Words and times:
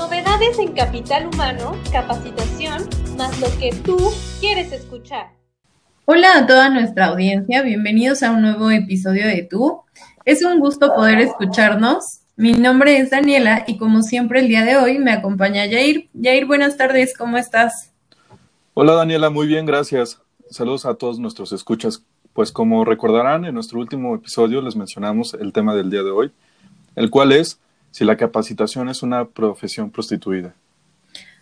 Novedades 0.00 0.58
en 0.58 0.72
capital 0.72 1.26
humano, 1.26 1.76
capacitación, 1.92 2.88
más 3.18 3.38
lo 3.38 3.48
que 3.58 3.70
tú 3.84 3.98
quieres 4.40 4.72
escuchar. 4.72 5.26
Hola 6.06 6.38
a 6.38 6.46
toda 6.46 6.70
nuestra 6.70 7.08
audiencia, 7.08 7.60
bienvenidos 7.60 8.22
a 8.22 8.30
un 8.30 8.40
nuevo 8.40 8.70
episodio 8.70 9.26
de 9.26 9.42
Tú. 9.42 9.82
Es 10.24 10.42
un 10.42 10.58
gusto 10.58 10.94
poder 10.94 11.18
escucharnos. 11.18 12.20
Mi 12.34 12.54
nombre 12.54 12.96
es 12.96 13.10
Daniela 13.10 13.64
y 13.66 13.76
como 13.76 14.02
siempre 14.02 14.40
el 14.40 14.48
día 14.48 14.64
de 14.64 14.78
hoy 14.78 14.98
me 14.98 15.12
acompaña 15.12 15.68
Jair. 15.68 16.08
Jair, 16.18 16.46
buenas 16.46 16.78
tardes, 16.78 17.14
¿cómo 17.14 17.36
estás? 17.36 17.92
Hola 18.72 18.94
Daniela, 18.94 19.28
muy 19.28 19.46
bien, 19.46 19.66
gracias. 19.66 20.18
Saludos 20.48 20.86
a 20.86 20.94
todos 20.94 21.18
nuestros 21.18 21.52
escuchas. 21.52 22.02
Pues 22.32 22.52
como 22.52 22.86
recordarán, 22.86 23.44
en 23.44 23.52
nuestro 23.52 23.78
último 23.78 24.14
episodio 24.14 24.62
les 24.62 24.76
mencionamos 24.76 25.34
el 25.34 25.52
tema 25.52 25.74
del 25.74 25.90
día 25.90 26.02
de 26.02 26.10
hoy, 26.10 26.32
el 26.96 27.10
cual 27.10 27.32
es 27.32 27.60
si 27.90 28.04
la 28.04 28.16
capacitación 28.16 28.88
es 28.88 29.02
una 29.02 29.26
profesión 29.26 29.90
prostituida. 29.90 30.54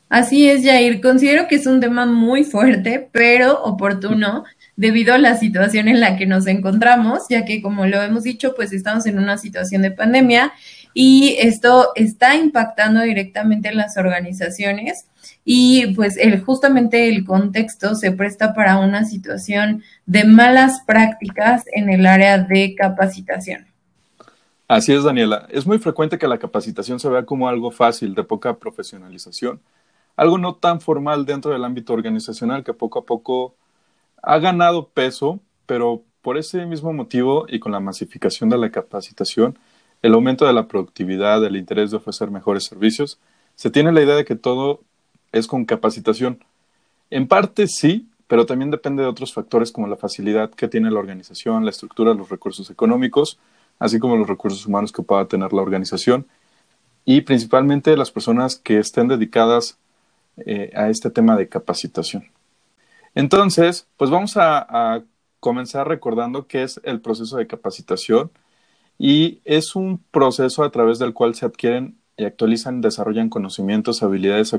Así 0.08 0.48
es, 0.48 0.64
Jair. 0.64 1.02
Considero 1.02 1.48
que 1.48 1.56
es 1.56 1.66
un 1.66 1.80
tema 1.80 2.06
muy 2.06 2.44
fuerte, 2.44 3.08
pero 3.12 3.62
oportuno, 3.62 4.44
debido 4.74 5.12
a 5.12 5.18
la 5.18 5.36
situación 5.36 5.86
en 5.88 6.00
la 6.00 6.16
que 6.16 6.24
nos 6.24 6.46
encontramos, 6.46 7.24
ya 7.28 7.44
que, 7.44 7.60
como 7.60 7.84
lo 7.86 8.02
hemos 8.02 8.22
dicho, 8.22 8.54
pues 8.56 8.72
estamos 8.72 9.04
en 9.06 9.18
una 9.18 9.36
situación 9.36 9.82
de 9.82 9.90
pandemia 9.90 10.52
y 10.94 11.36
esto 11.38 11.90
está 11.94 12.36
impactando 12.36 13.02
directamente 13.02 13.68
en 13.68 13.76
las 13.76 13.98
organizaciones 13.98 15.06
y 15.44 15.94
pues 15.94 16.16
el, 16.16 16.40
justamente 16.40 17.08
el 17.08 17.24
contexto 17.24 17.94
se 17.94 18.10
presta 18.12 18.54
para 18.54 18.78
una 18.78 19.04
situación 19.04 19.82
de 20.06 20.24
malas 20.24 20.80
prácticas 20.86 21.64
en 21.72 21.90
el 21.90 22.06
área 22.06 22.38
de 22.38 22.74
capacitación. 22.74 23.67
Así 24.68 24.92
es, 24.92 25.02
Daniela. 25.02 25.46
Es 25.50 25.66
muy 25.66 25.78
frecuente 25.78 26.18
que 26.18 26.28
la 26.28 26.38
capacitación 26.38 27.00
se 27.00 27.08
vea 27.08 27.24
como 27.24 27.48
algo 27.48 27.70
fácil, 27.70 28.14
de 28.14 28.22
poca 28.22 28.58
profesionalización, 28.58 29.62
algo 30.14 30.36
no 30.36 30.56
tan 30.56 30.82
formal 30.82 31.24
dentro 31.24 31.50
del 31.52 31.64
ámbito 31.64 31.94
organizacional 31.94 32.64
que 32.64 32.74
poco 32.74 32.98
a 32.98 33.06
poco 33.06 33.54
ha 34.22 34.38
ganado 34.38 34.88
peso, 34.88 35.40
pero 35.64 36.02
por 36.20 36.36
ese 36.36 36.66
mismo 36.66 36.92
motivo 36.92 37.46
y 37.48 37.60
con 37.60 37.72
la 37.72 37.80
masificación 37.80 38.50
de 38.50 38.58
la 38.58 38.70
capacitación, 38.70 39.58
el 40.02 40.12
aumento 40.12 40.46
de 40.46 40.52
la 40.52 40.68
productividad, 40.68 41.42
el 41.46 41.56
interés 41.56 41.90
de 41.90 41.96
ofrecer 41.96 42.30
mejores 42.30 42.64
servicios, 42.64 43.18
se 43.54 43.70
tiene 43.70 43.90
la 43.90 44.02
idea 44.02 44.16
de 44.16 44.26
que 44.26 44.36
todo 44.36 44.80
es 45.32 45.46
con 45.46 45.64
capacitación. 45.64 46.44
En 47.08 47.26
parte 47.26 47.68
sí, 47.68 48.06
pero 48.26 48.44
también 48.44 48.70
depende 48.70 49.02
de 49.02 49.08
otros 49.08 49.32
factores 49.32 49.72
como 49.72 49.86
la 49.86 49.96
facilidad 49.96 50.50
que 50.50 50.68
tiene 50.68 50.90
la 50.90 50.98
organización, 50.98 51.64
la 51.64 51.70
estructura, 51.70 52.12
los 52.12 52.28
recursos 52.28 52.68
económicos, 52.68 53.38
así 53.78 53.98
como 53.98 54.16
los 54.16 54.28
recursos 54.28 54.66
humanos 54.66 54.92
que 54.92 55.02
pueda 55.02 55.26
tener 55.26 55.52
la 55.52 55.62
organización 55.62 56.26
y 57.04 57.22
principalmente 57.22 57.96
las 57.96 58.10
personas 58.10 58.56
que 58.56 58.78
estén 58.78 59.08
dedicadas 59.08 59.78
eh, 60.38 60.70
a 60.74 60.90
este 60.90 61.10
tema 61.10 61.36
de 61.36 61.48
capacitación. 61.48 62.24
Entonces, 63.14 63.88
pues 63.96 64.10
vamos 64.10 64.36
a, 64.36 64.94
a 64.96 65.02
comenzar 65.40 65.88
recordando 65.88 66.46
qué 66.46 66.62
es 66.62 66.80
el 66.84 67.00
proceso 67.00 67.36
de 67.36 67.46
capacitación 67.46 68.30
y 68.98 69.40
es 69.44 69.76
un 69.76 70.02
proceso 70.10 70.64
a 70.64 70.70
través 70.70 70.98
del 70.98 71.14
cual 71.14 71.34
se 71.34 71.46
adquieren 71.46 71.98
y 72.16 72.24
actualizan, 72.24 72.80
desarrollan 72.80 73.30
conocimientos, 73.30 74.02
habilidades, 74.02 74.54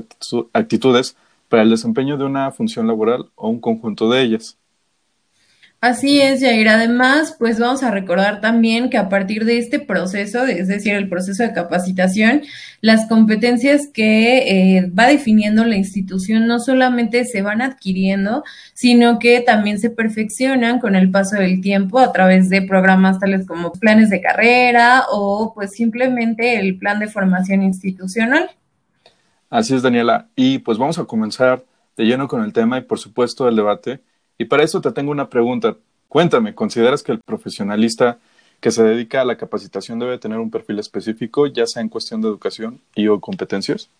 actitudes 0.52 1.16
para 1.48 1.62
el 1.62 1.70
desempeño 1.70 2.16
de 2.16 2.24
una 2.24 2.50
función 2.52 2.86
laboral 2.86 3.30
o 3.36 3.48
un 3.50 3.60
conjunto 3.60 4.10
de 4.10 4.22
ellas. 4.22 4.59
Así 5.82 6.20
es, 6.20 6.42
Jair. 6.42 6.68
Además, 6.68 7.36
pues 7.38 7.58
vamos 7.58 7.82
a 7.82 7.90
recordar 7.90 8.42
también 8.42 8.90
que 8.90 8.98
a 8.98 9.08
partir 9.08 9.46
de 9.46 9.56
este 9.56 9.78
proceso, 9.78 10.44
es 10.44 10.68
decir, 10.68 10.92
el 10.92 11.08
proceso 11.08 11.42
de 11.42 11.54
capacitación, 11.54 12.42
las 12.82 13.08
competencias 13.08 13.88
que 13.88 14.76
eh, 14.76 14.90
va 14.90 15.06
definiendo 15.06 15.64
la 15.64 15.76
institución 15.76 16.46
no 16.46 16.60
solamente 16.60 17.24
se 17.24 17.40
van 17.40 17.62
adquiriendo, 17.62 18.44
sino 18.74 19.18
que 19.18 19.40
también 19.40 19.78
se 19.78 19.88
perfeccionan 19.88 20.80
con 20.80 20.96
el 20.96 21.10
paso 21.10 21.36
del 21.36 21.62
tiempo 21.62 21.98
a 21.98 22.12
través 22.12 22.50
de 22.50 22.60
programas 22.60 23.18
tales 23.18 23.46
como 23.46 23.72
planes 23.72 24.10
de 24.10 24.20
carrera 24.20 25.04
o 25.10 25.54
pues 25.54 25.72
simplemente 25.72 26.60
el 26.60 26.76
plan 26.76 26.98
de 26.98 27.08
formación 27.08 27.62
institucional. 27.62 28.50
Así 29.48 29.74
es, 29.74 29.80
Daniela. 29.80 30.28
Y 30.36 30.58
pues 30.58 30.76
vamos 30.76 30.98
a 30.98 31.04
comenzar 31.04 31.64
de 31.96 32.04
lleno 32.04 32.28
con 32.28 32.44
el 32.44 32.52
tema 32.52 32.76
y 32.76 32.82
por 32.82 32.98
supuesto 32.98 33.48
el 33.48 33.56
debate 33.56 34.00
y 34.40 34.46
para 34.46 34.64
eso 34.64 34.80
te 34.80 34.90
tengo 34.92 35.10
una 35.10 35.28
pregunta. 35.28 35.76
Cuéntame, 36.08 36.54
¿consideras 36.54 37.02
que 37.02 37.12
el 37.12 37.20
profesionalista 37.20 38.18
que 38.58 38.70
se 38.70 38.82
dedica 38.82 39.20
a 39.20 39.26
la 39.26 39.36
capacitación 39.36 39.98
debe 39.98 40.16
tener 40.16 40.38
un 40.38 40.50
perfil 40.50 40.78
específico, 40.78 41.46
ya 41.46 41.66
sea 41.66 41.82
en 41.82 41.90
cuestión 41.90 42.22
de 42.22 42.28
educación 42.28 42.80
y 42.94 43.06
o 43.08 43.20
competencias? 43.20 43.90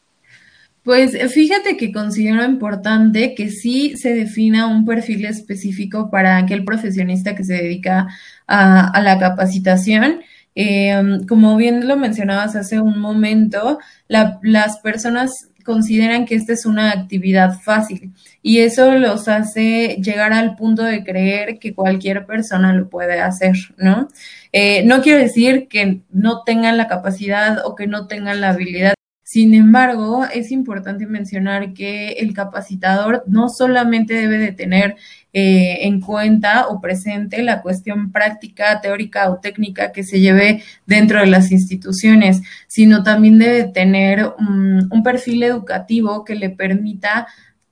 Pues 0.83 1.15
fíjate 1.35 1.77
que 1.77 1.93
considero 1.93 2.43
importante 2.43 3.35
que 3.35 3.51
sí 3.51 3.99
se 3.99 4.15
defina 4.15 4.67
un 4.67 4.87
perfil 4.87 5.27
específico 5.27 6.11
para 6.11 6.39
aquel 6.39 6.65
profesionista 6.65 7.35
que 7.35 7.45
se 7.45 7.53
dedica 7.53 8.09
a, 8.47 8.99
la 9.03 9.19
capacitación. 9.19 10.23
Em, 10.55 11.27
como 11.27 11.55
bien 11.59 11.87
lo 11.87 11.99
mencionabas 11.99 12.57
hace 12.57 12.81
un 12.81 12.99
momento, 12.99 13.79
las 14.09 14.79
personas 14.79 15.50
consideran 15.71 16.27
que 16.27 16.35
esta 16.35 16.53
es 16.53 16.67
una 16.67 16.91
actividad 16.91 17.61
fácil 17.61 18.13
y 18.43 18.59
eso 18.59 18.97
los 18.97 19.29
hace 19.29 19.99
llegar 20.03 20.33
al 20.33 20.57
punto 20.57 20.83
de 20.83 21.05
creer 21.05 21.61
que 21.61 21.75
cualquier 21.75 22.27
persona 22.27 22.73
lo 22.73 22.89
puede 22.89 23.21
hacer, 23.21 23.55
¿no? 23.77 24.09
Eh, 24.51 24.83
no 24.85 25.01
quiero 25.01 25.21
decir 25.21 25.69
que 25.69 26.01
no 26.11 26.43
tengan 26.43 26.77
la 26.77 26.89
capacidad 26.89 27.65
o 27.65 27.77
que 27.77 27.87
no 27.87 28.09
tengan 28.09 28.41
la 28.41 28.49
habilidad. 28.51 28.95
Sin 29.23 29.55
embargo, 29.55 30.25
es 30.25 30.51
importante 30.51 31.07
mencionar 31.07 31.73
que 31.73 32.15
el 32.15 32.35
capacitador 32.35 33.23
no 33.29 33.49
solamente 33.49 34.15
debe 34.15 34.39
de 34.39 34.51
tener 34.51 34.97
eh, 35.33 35.87
en 35.87 36.01
cuenta 36.01 36.67
o 36.69 36.81
presente 36.81 37.43
la 37.43 37.63
cuestión 37.63 38.11
práctica, 38.11 38.81
teórica 38.81 39.31
o 39.31 39.39
técnica 39.39 39.93
que 39.93 40.03
se 40.03 40.21
lleve 40.21 40.63
dentro 40.87 41.21
de 41.21 41.27
las 41.27 41.53
instituciones, 41.53 42.43
sino 42.67 43.03
también 43.03 43.39
debe 43.39 43.65
tener 43.65 44.33
un 44.39 45.03
perfil 45.05 45.43
educativo 45.45 46.25
que 46.25 46.35
le 46.35 46.51
permita 46.51 47.29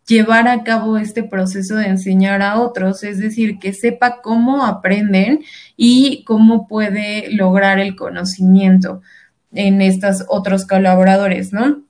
llevar 0.08 0.48
a 0.48 0.64
cabo 0.64 0.96
este 0.96 1.22
proceso 1.22 1.76
de 1.76 1.86
enseñar 1.86 2.42
a 2.42 2.58
otros, 2.58 3.04
es 3.04 3.19
decir, 3.19 3.58
que 3.58 3.72
sepa 3.72 4.20
cómo 4.22 4.64
aprenden 4.64 5.40
y 5.76 6.25
cómo 6.25 6.66
puede 6.66 7.30
lograr 7.30 7.78
el 7.78 7.94
conocimiento 7.94 9.02
en 9.52 9.82
estos 9.82 10.25
otros 10.28 10.66
colaboradores, 10.66 11.52
¿no? 11.52 11.88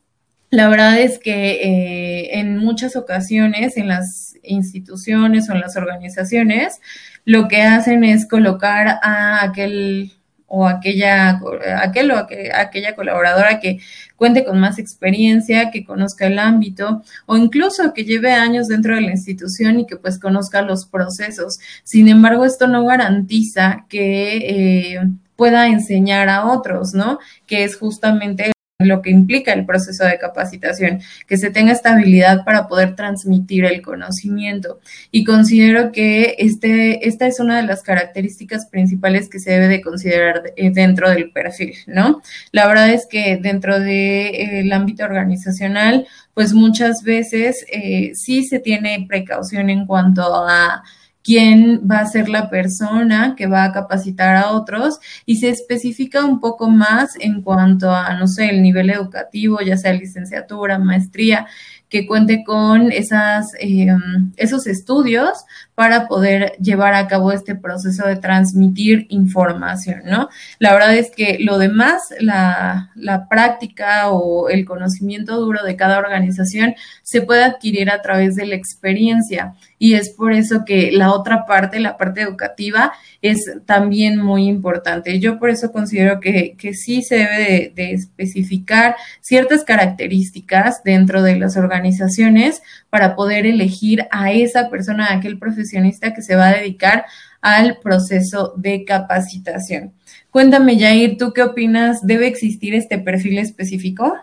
La 0.51 0.69
verdad 0.69 0.99
es 0.99 1.19
que 1.19 1.63
eh, 1.63 2.39
en 2.39 2.57
muchas 2.57 2.97
ocasiones 2.97 3.77
en 3.77 3.89
las 3.89 4.35
instituciones 4.43 5.49
o 5.49 5.53
en 5.53 5.61
las 5.61 5.77
organizaciones 5.77 6.81
lo 7.25 7.49
que 7.49 7.63
hacen 7.63 8.05
es 8.05 8.27
colocar 8.27 8.99
a 9.03 9.45
aquel 9.45 10.13
o 10.47 10.67
aquella, 10.67 11.41
aquel 11.83 12.11
o 12.11 12.17
aquella 12.17 12.95
colaboradora 12.97 13.61
que 13.61 13.81
cuente 14.17 14.45
con 14.47 14.59
más 14.59 14.79
experiencia, 14.79 15.71
que 15.71 15.85
conozca 15.85 16.27
el 16.27 16.39
ámbito 16.39 17.03
o 17.27 17.37
incluso 17.37 17.93
que 17.93 18.05
lleve 18.05 18.33
años 18.33 18.69
dentro 18.69 18.95
de 18.95 19.03
la 19.03 19.11
institución 19.11 19.81
y 19.81 19.87
que 19.87 19.97
pues 19.97 20.19
conozca 20.19 20.63
los 20.63 20.87
procesos. 20.87 21.61
Sin 21.85 22.09
embargo, 22.09 22.47
esto 22.47 22.67
no 22.67 22.87
garantiza 22.87 23.85
que 23.91 24.95
eh, 24.97 25.01
pueda 25.37 25.69
enseñar 25.69 26.31
a 26.31 26.47
otros, 26.47 26.95
¿no? 26.95 27.19
Que 27.47 27.65
es 27.65 27.77
justamente 27.77 28.53
lo 28.87 29.03
que 29.03 29.11
implica 29.11 29.53
el 29.53 29.67
proceso 29.67 30.05
de 30.05 30.19
capacitación, 30.19 31.01
que 31.27 31.37
se 31.37 31.51
tenga 31.51 31.73
estabilidad 31.73 32.45
para 32.45 32.69
poder 32.69 32.95
transmitir 32.95 33.65
el 33.65 33.83
conocimiento. 33.83 34.79
Y 35.11 35.25
considero 35.25 35.91
que 35.91 36.37
este, 36.39 37.09
esta 37.09 37.27
es 37.27 37.41
una 37.41 37.57
de 37.57 37.67
las 37.67 37.83
características 37.83 38.67
principales 38.67 39.29
que 39.29 39.41
se 39.41 39.51
debe 39.51 39.67
de 39.67 39.81
considerar 39.81 40.53
eh, 40.55 40.71
dentro 40.71 41.11
del 41.11 41.33
perfil, 41.33 41.75
¿no? 41.89 42.23
La 42.53 42.69
verdad 42.69 42.91
es 42.91 43.07
que 43.07 43.37
dentro 43.43 43.81
del 43.81 44.69
de, 44.69 44.71
ámbito 44.73 45.05
organizacional, 45.05 46.07
pues 46.33 46.55
muchas 46.55 47.03
veces 47.03 47.67
eh, 47.73 48.13
sí 48.15 48.45
se 48.45 48.61
tiene 48.61 49.07
precaución 49.09 49.71
en 49.71 49.87
cuanto 49.87 50.23
a 50.47 50.85
quién 51.23 51.83
va 51.91 52.01
a 52.01 52.07
ser 52.07 52.29
la 52.29 52.49
persona 52.49 53.35
que 53.37 53.47
va 53.47 53.65
a 53.65 53.73
capacitar 53.73 54.37
a 54.37 54.53
otros 54.53 54.99
y 55.27 55.37
se 55.37 55.51
especifica 55.51 56.25
un 56.25 56.41
poco 56.41 56.71
más 56.71 57.11
en 57.21 57.43
cuanto 57.43 57.91
a, 57.91 58.15
no 58.15 58.27
sé, 58.27 58.51
el 58.51 58.63
nivel 58.63 58.91
educativo, 58.91 59.61
ya 59.61 59.77
sea 59.77 59.93
licenciatura, 59.93 60.79
maestría, 60.79 61.47
que 61.89 62.07
cuente 62.07 62.45
con 62.45 62.93
esas, 62.93 63.53
em, 63.61 64.33
esos 64.37 64.67
estudios 64.67 65.45
para 65.79 66.09
poder 66.09 66.57
llevar 66.61 66.95
a 66.95 67.07
cabo 67.07 67.31
este 67.31 67.55
proceso 67.55 68.05
de 68.05 68.17
transmitir 68.17 69.07
información, 69.11 70.03
¿no? 70.07 70.29
La 70.59 70.73
verdad 70.73 70.97
es 70.97 71.13
que 71.13 71.37
lo 71.39 71.57
demás, 71.57 72.03
la, 72.19 72.91
la 72.97 73.29
práctica 73.29 74.11
o 74.11 74.49
el 74.49 74.65
conocimiento 74.65 75.37
duro 75.39 75.63
de 75.63 75.77
cada 75.77 75.99
organización 75.99 76.75
se 77.05 77.23
puede 77.23 77.45
adquirir 77.45 77.91
a 77.91 78.03
través 78.03 78.35
de 78.35 78.47
la 78.47 78.57
experiencia 78.57 79.55
y 79.79 79.95
es 79.95 80.11
por 80.11 80.33
eso 80.33 80.65
que 80.65 80.91
la 80.91 81.13
otra 81.13 81.47
parte, 81.47 81.79
la 81.79 81.97
parte 81.97 82.23
educativa, 82.23 82.93
es 83.23 83.51
también 83.65 84.21
muy 84.21 84.47
importante. 84.47 85.21
Yo 85.21 85.39
por 85.39 85.51
eso 85.51 85.71
considero 85.73 86.21
que, 86.21 86.57
que 86.59 86.75
sí 86.75 87.03
se 87.03 87.17
debe 87.17 87.73
de, 87.75 87.93
especificar 87.93 88.97
ciertas 89.21 89.65
características 89.65 90.83
dentro 90.83 91.23
de 91.23 91.37
las 91.37 91.57
organizaciones 91.57 92.63
para 92.91 93.15
poder 93.15 93.47
elegir 93.47 94.07
a 94.11 94.33
esa 94.33 94.69
persona, 94.69 95.07
a 95.07 95.15
aquel 95.15 95.39
profesionista 95.69 96.15
que 96.15 96.23
se 96.23 96.37
va 96.37 96.49
a 96.49 96.57
dedicar 96.57 97.07
al 97.41 97.79
proceso 97.79 98.55
de 98.57 98.85
capacitación. 98.85 99.93
Cuéntame, 100.31 100.79
Jair, 100.79 101.17
¿tú 101.17 101.33
qué 101.33 101.43
opinas? 101.43 102.07
¿Debe 102.07 102.27
existir 102.27 102.75
este 102.75 102.99
perfil 102.99 103.39
específico? 103.39 104.17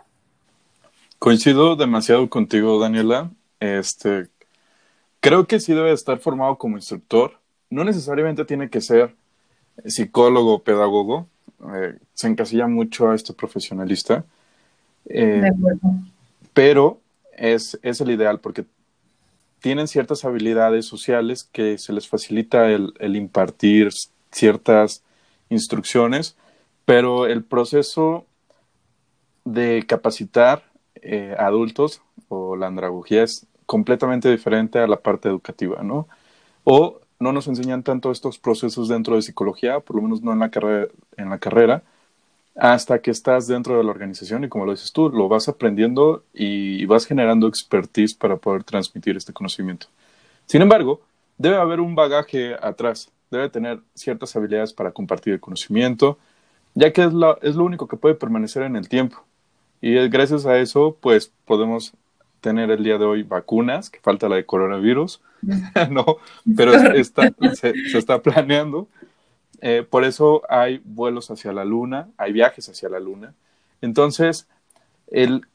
Coincido 1.20 1.76
demasiado 1.76 2.30
contigo, 2.30 2.80
Daniela. 2.80 3.32
Este, 3.60 4.28
creo 5.20 5.48
que 5.48 5.60
sí 5.60 5.74
debe 5.74 5.92
estar 5.94 6.20
formado 6.20 6.58
como 6.58 6.78
instructor. 6.78 7.40
No 7.70 7.84
necesariamente 7.84 8.46
tiene 8.46 8.70
que 8.70 8.82
ser 8.82 9.16
psicólogo 9.86 10.56
o 10.56 10.64
pedagogo. 10.64 11.28
Eh, 11.74 11.96
se 12.14 12.28
encasilla 12.28 12.68
mucho 12.68 13.10
a 13.10 13.16
este 13.16 13.34
profesionalista. 13.34 14.26
Eh, 15.08 15.40
de 15.42 15.48
acuerdo. 15.48 15.94
Pero 16.54 17.00
es, 17.38 17.80
es, 17.82 18.02
el 18.02 18.12
ideal 18.12 18.40
porque 18.40 18.66
tienen 19.66 19.88
ciertas 19.88 20.24
habilidades 20.26 20.86
sociales 20.86 21.50
que 21.52 21.80
se 21.80 21.92
les 21.92 22.08
facilita 22.08 22.70
el, 22.70 23.16
impartir 23.16 23.90
ciertas 24.32 25.04
instrucciones, 25.50 26.38
pero 26.86 27.26
el 27.26 27.44
proceso 27.44 28.28
de 29.44 29.84
capacitar 29.88 30.72
eh, 31.02 31.36
adultos 31.40 32.04
o 32.28 32.56
la 32.56 32.68
andragogía 32.68 33.24
es 33.24 33.48
completamente 33.66 34.30
diferente 34.30 34.78
a 34.78 34.86
la 34.86 34.98
parte 34.98 35.30
educativa, 35.30 35.82
¿no? 35.82 36.08
O 36.64 37.00
no 37.18 37.32
nos 37.34 37.48
enseñan 37.48 37.82
tanto 37.82 38.12
estos 38.12 38.38
procesos 38.38 38.88
dentro 38.88 39.16
de 39.16 39.24
psicología, 39.24 39.80
por 39.80 39.96
lo 39.96 40.04
menos 40.04 40.22
no 40.22 40.32
en 40.32 41.30
la 41.32 41.40
carrera, 41.40 41.82
hasta 42.56 43.00
que 43.00 43.12
estás 43.12 43.48
dentro 43.48 43.78
de 43.78 43.84
la 43.84 43.92
organización 43.92 44.44
y 44.44 44.50
como 44.50 44.66
lo 44.66 44.72
dices 44.72 44.92
tú, 44.94 45.10
lo 45.10 45.28
vas 45.28 45.48
aprendiendo 45.50 46.24
y 46.34 46.86
vas 46.86 47.06
generando 47.06 47.48
expertise 47.48 48.14
para 48.14 48.38
poder 48.38 48.64
transmitir 48.64 49.18
este 49.18 49.34
conocimiento. 49.34 49.88
Sin 50.46 50.62
embargo, 50.62 51.02
debe 51.38 51.58
haber 51.58 51.82
un 51.82 51.96
bagaje 51.96 52.56
atrás, 52.62 53.12
debe 53.30 53.50
tener 53.50 53.80
ciertas 53.94 54.36
habilidades 54.36 54.74
para 54.74 54.92
compartir 54.92 55.34
el 55.34 55.40
conocimiento, 55.40 56.18
ya 56.74 56.94
que 56.94 57.04
es, 57.04 57.12
es 57.42 57.56
lo 57.56 57.64
único 57.64 57.88
que 57.88 57.98
puede 57.98 58.16
permanecer 58.16 58.64
en 58.64 58.76
el 58.76 58.88
tiempo. 58.88 59.24
Y 59.82 59.94
gracias 60.08 60.46
a 60.46 60.58
eso, 60.58 60.98
pues 61.00 61.32
podemos 61.46 61.94
tener 62.42 62.70
el 62.72 62.84
día 62.84 62.98
de 62.98 63.06
hoy 63.06 63.24
vacunas, 63.24 63.90
que 63.90 64.00
falta 64.00 64.30
la 64.30 64.36
de 64.36 64.46
coronavirus, 64.46 65.22
no, 65.90 66.18
pero 66.56 66.74
está, 66.74 67.34
se, 67.54 67.74
está 67.98 68.22
planeando. 68.22 68.88
Eh, 69.62 69.86
por 69.90 70.04
eso 70.04 70.42
hay 70.50 70.82
vuelos 70.84 71.32
hacia 71.32 71.54
la 71.54 71.66
luna, 71.66 72.10
hay 72.18 72.32
viajes 72.34 72.70
hacia 72.70 72.90
la 72.90 73.00
luna. 73.00 73.34
Entonces, 73.82 74.48
el 75.08 75.46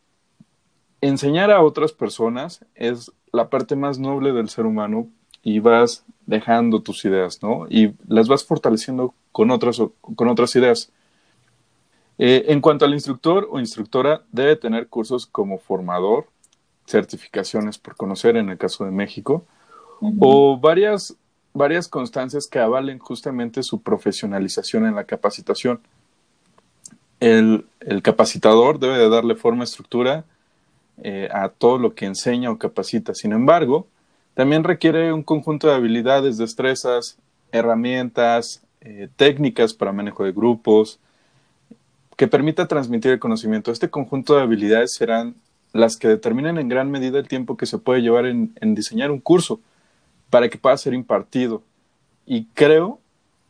enseñar 1.00 1.50
a 1.50 1.62
otras 1.62 1.93
personas 1.93 2.64
es 2.75 3.12
la 3.32 3.49
parte 3.49 3.76
más 3.76 3.99
noble 3.99 4.32
del 4.32 4.49
ser 4.49 4.67
humano 4.67 5.08
y 5.43 5.61
vas 5.61 6.05
dejando 6.26 6.82
tus 6.82 7.05
ideas, 7.05 7.43
¿no? 7.43 7.67
Y 7.69 7.94
las 8.06 8.29
vas 8.29 8.44
fortaleciendo 8.44 9.14
con 9.32 9.50
otras, 9.50 9.81
con 10.14 10.29
otras 10.29 10.55
ideas. 10.56 10.93
Eh, 12.19 12.53
en 12.53 12.61
cuanto 12.61 12.85
al 12.85 12.93
instructor 12.93 13.49
o 13.50 13.58
instructora, 13.58 14.23
debe 14.31 14.56
tener 14.56 14.88
cursos 14.88 15.26
como 15.26 15.58
formador, 15.58 16.26
certificaciones 16.87 17.79
por 17.79 17.96
conocer 17.96 18.37
en 18.37 18.50
el 18.50 18.58
caso 18.58 18.85
de 18.85 18.91
México, 18.91 19.44
o 20.19 20.58
varias, 20.58 21.17
varias 21.52 21.88
constancias 21.88 22.47
que 22.47 22.58
avalen 22.58 22.99
justamente 22.99 23.62
su 23.62 23.82
profesionalización 23.82 24.87
en 24.87 24.94
la 24.94 25.05
capacitación. 25.05 25.81
El, 27.19 27.67
capacitador 28.02 28.79
debe 28.79 28.99
de 28.99 29.08
darle 29.08 29.35
forma, 29.35 29.64
estructura 29.64 30.25
eh, 31.02 31.29
a 31.32 31.49
todo 31.49 31.79
lo 31.79 31.94
que 31.94 32.06
enseña 32.06 32.50
o 32.50 32.58
capacita. 32.58 33.14
Sin 33.14 33.32
embargo, 33.32 33.87
también 34.35 34.64
requiere 34.64 35.12
un 35.12 35.23
conjunto 35.23 35.69
de 35.69 35.75
habilidades, 35.75 36.38
destrezas, 36.38 37.19
herramientas, 37.53 38.62
eh, 38.81 39.08
técnicas 39.17 39.75
para 39.75 39.93
manejo 39.93 40.25
de 40.25 40.32
grupos, 40.32 40.99
que 42.17 42.29
permita 42.29 42.69
transmitir 42.69 43.12
el 43.12 43.19
conocimiento. 43.19 43.73
Este 43.73 43.88
conjunto 43.88 44.37
de 44.37 44.43
habilidades 44.43 44.94
serán 44.94 45.35
las 45.73 45.96
que 45.96 46.08
determinan 46.08 46.58
en 46.58 46.69
gran 46.69 46.91
medida 46.91 47.19
el 47.19 47.29
tiempo 47.29 47.56
que 47.56 47.67
se 47.67 47.79
puede 47.79 48.03
llevar 48.03 48.26
en, 48.26 48.53
diseñar 48.75 49.11
un 49.11 49.20
curso 49.20 49.61
para 50.31 50.49
que 50.49 50.59
pueda 50.59 50.77
ser 50.77 50.94
impartido. 50.94 51.62
Y 52.25 52.47
creo, 52.47 53.00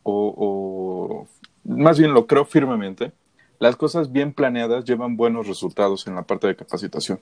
o, 0.03 1.27
más 1.63 1.99
bien 1.99 2.13
lo 2.13 2.25
creo 2.27 2.45
firmemente, 2.45 3.11
las 3.59 3.75
cosas 3.75 4.11
bien 4.11 4.33
planeadas 4.33 4.83
llevan 4.85 5.15
buenos 5.15 5.47
resultados 5.47 6.07
en 6.07 6.15
la 6.15 6.23
parte 6.23 6.47
de 6.47 6.55
capacitación. 6.55 7.19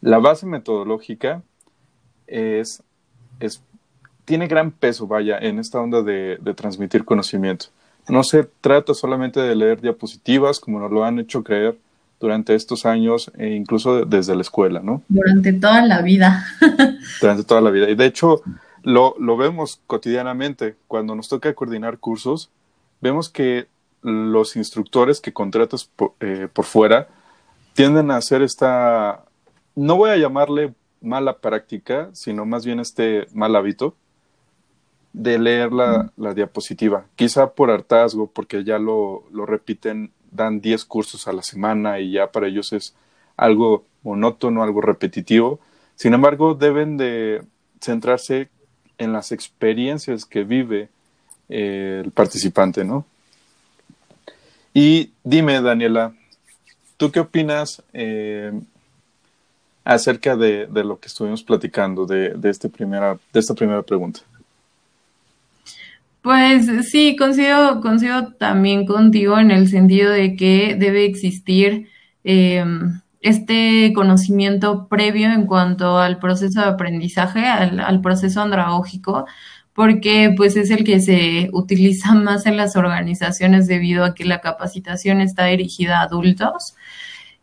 La 0.00 0.18
base 0.18 0.46
metodológica 0.46 1.42
es, 2.26 2.82
es 3.40 3.62
tiene 4.24 4.46
gran 4.46 4.70
peso, 4.70 5.06
vaya, 5.06 5.38
en 5.38 5.58
esta 5.58 5.80
onda 5.80 6.02
de, 6.02 6.38
de, 6.40 6.54
transmitir 6.54 7.04
conocimiento. 7.04 7.66
No 8.08 8.22
se 8.22 8.44
trata 8.44 8.94
solamente 8.94 9.40
de 9.40 9.56
leer 9.56 9.80
diapositivas, 9.80 10.60
como 10.60 10.78
nos 10.78 10.92
lo 10.92 11.04
han 11.04 11.18
hecho 11.18 11.42
creer, 11.42 11.76
durante 12.20 12.54
estos 12.54 12.86
años 12.86 13.30
e 13.36 13.50
incluso 13.50 14.04
desde 14.04 14.34
la 14.34 14.42
escuela, 14.42 14.80
¿no? 14.82 15.02
Durante 15.08 15.52
toda 15.52 15.84
la 15.84 16.00
vida. 16.00 16.44
durante 17.20 17.44
toda 17.44 17.60
la 17.60 17.70
vida. 17.70 17.90
Y 17.90 17.94
de 17.94 18.06
hecho, 18.06 18.42
lo, 18.84 19.16
lo 19.18 19.36
vemos 19.36 19.80
cotidianamente. 19.86 20.76
Cuando 20.86 21.16
nos 21.16 21.28
toca 21.28 21.54
coordinar 21.54 21.98
cursos, 21.98 22.50
vemos 23.00 23.28
que 23.28 23.66
los 24.02 24.54
instructores 24.54 25.20
que 25.20 25.32
contratas 25.32 25.84
por, 25.84 26.12
eh, 26.20 26.48
por 26.52 26.66
fuera 26.66 27.08
tienden 27.72 28.10
a 28.10 28.18
hacer 28.18 28.42
esta, 28.42 29.24
no 29.74 29.96
voy 29.96 30.10
a 30.10 30.16
llamarle 30.16 30.74
mala 31.00 31.38
práctica, 31.38 32.10
sino 32.12 32.44
más 32.44 32.64
bien 32.64 32.78
este 32.78 33.26
mal 33.32 33.56
hábito 33.56 33.96
de 35.12 35.38
leer 35.38 35.72
la, 35.72 36.12
la, 36.16 36.34
diapositiva, 36.34 37.06
quizá 37.14 37.54
por 37.54 37.70
hartazgo, 37.70 38.26
porque 38.26 38.64
ya 38.64 38.78
lo, 38.78 39.24
lo 39.30 39.46
repiten 39.46 40.12
dan 40.30 40.60
10 40.60 40.84
cursos 40.86 41.28
a 41.28 41.32
la 41.32 41.42
semana 41.42 42.00
y 42.00 42.12
ya 42.12 42.32
para 42.32 42.48
ellos 42.48 42.72
es 42.72 42.96
algo 43.36 43.84
monótono, 44.02 44.62
algo 44.62 44.80
repetitivo. 44.80 45.60
Sin 45.94 46.14
embargo, 46.14 46.54
deben 46.54 46.96
de 46.96 47.44
centrarse 47.80 48.48
en 48.98 49.12
las 49.12 49.32
experiencias 49.32 50.24
que 50.24 50.44
vive 50.44 50.88
eh, 51.48 52.02
el 52.04 52.10
participante, 52.10 52.84
¿no? 52.84 53.04
Y 54.72 55.10
dime, 55.22 55.60
Daniela, 55.60 56.12
¿tú 56.96 57.10
qué 57.12 57.20
opinas 57.20 57.82
eh, 57.92 58.52
acerca 59.84 60.36
de, 60.36 60.66
de, 60.66 60.84
lo 60.84 60.98
que 60.98 61.08
estuvimos 61.08 61.42
platicando 61.42 62.06
de, 62.06 62.30
de, 62.30 62.50
este 62.50 62.68
primera, 62.68 63.18
de 63.32 63.40
esta 63.40 63.54
primera 63.54 63.82
pregunta? 63.82 64.20
Pues 66.22 66.66
sí, 66.90 67.16
coincido 67.16 68.32
también 68.38 68.86
contigo 68.86 69.38
en 69.38 69.50
el 69.50 69.68
sentido 69.68 70.10
de 70.10 70.36
que 70.36 70.74
debe 70.74 71.04
existir 71.04 71.90
em, 72.24 73.00
este 73.24 73.94
conocimiento 73.94 74.86
previo 74.86 75.32
en 75.32 75.46
cuanto 75.46 75.98
al 75.98 76.18
proceso 76.18 76.60
de 76.60 76.66
aprendizaje, 76.66 77.46
al, 77.46 78.02
proceso 78.02 78.42
andragógico, 78.42 79.24
porque 79.72 80.34
pues 80.36 80.56
es 80.56 80.70
el 80.70 80.84
que 80.84 81.00
se 81.00 81.48
utiliza 81.54 82.12
más 82.14 82.44
en 82.44 82.58
las 82.58 82.76
organizaciones 82.76 83.66
debido 83.66 84.04
a 84.04 84.14
que 84.14 84.26
la 84.26 84.42
capacitación 84.42 85.22
está 85.22 85.46
dirigida 85.46 86.00
a 86.00 86.02
adultos. 86.02 86.76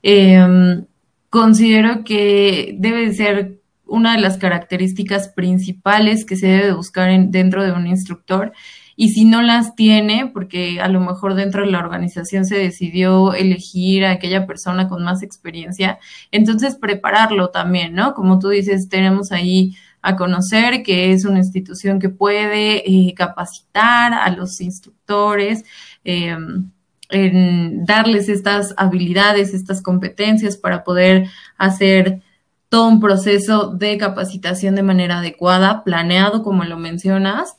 Em, 0.03 0.85
considero 1.31 2.03
que 2.03 2.75
debe 2.77 3.11
ser 3.13 3.59
una 3.88 4.13
de 4.13 4.21
las 4.21 4.38
características 4.38 5.29
principales 5.29 6.25
que 6.25 6.35
se 6.35 6.47
debe 6.47 6.73
buscar 6.73 7.09
dentro 7.29 7.63
de 7.63 7.71
un 7.71 7.88
instructor 7.88 8.53
y 9.01 9.10
si 9.10 9.25
no 9.25 9.41
las 9.41 9.74
tiene, 9.74 10.29
porque 10.31 10.79
a 10.79 10.88
lo 10.88 11.00
mejor 11.00 11.34
dentro 11.34 11.65
de 11.65 11.72
la 11.72 11.79
organización 11.79 12.46
se 12.46 12.55
decidió 12.55 13.34
elegir 13.34 14.05
a 14.05 14.12
aquella 14.12 14.46
persona 14.46 14.88
con 14.88 15.01
más 15.03 15.24
experiencia, 15.24 15.98
entonces 16.29 16.75
prepararlo 16.75 17.50
también, 17.50 17.96
¿no? 17.96 18.13
Como 18.13 18.38
tú 18.38 18.50
dices, 18.50 18.89
tenemos 18.89 19.31
ahí 19.31 19.75
a 20.03 20.15
conocer 20.15 20.84
que 20.84 21.13
es 21.13 21.25
una 21.25 21.39
institución 21.39 21.98
que 21.98 22.10
puede 22.10 22.88
eh, 22.88 23.15
capacitar 23.15 24.13
a 24.13 24.29
los 24.29 24.62
instructores, 24.62 25.65
em, 26.03 26.70
en 27.10 27.84
darles 27.86 28.29
estas 28.29 28.75
habilidades, 28.77 29.55
estas 29.55 29.81
competencias 29.81 30.58
para 30.58 30.84
poder 30.84 31.27
hacer 31.58 32.22
todo 32.70 32.88
un 32.88 33.00
proceso 33.00 33.72
de 33.72 33.98
capacitación 33.98 34.75
de 34.75 34.84
manera 34.84 35.17
adecuada, 35.17 35.84
planeado 35.84 36.43
como 36.43 36.63
lo 36.65 36.77
mencionas, 36.77 37.55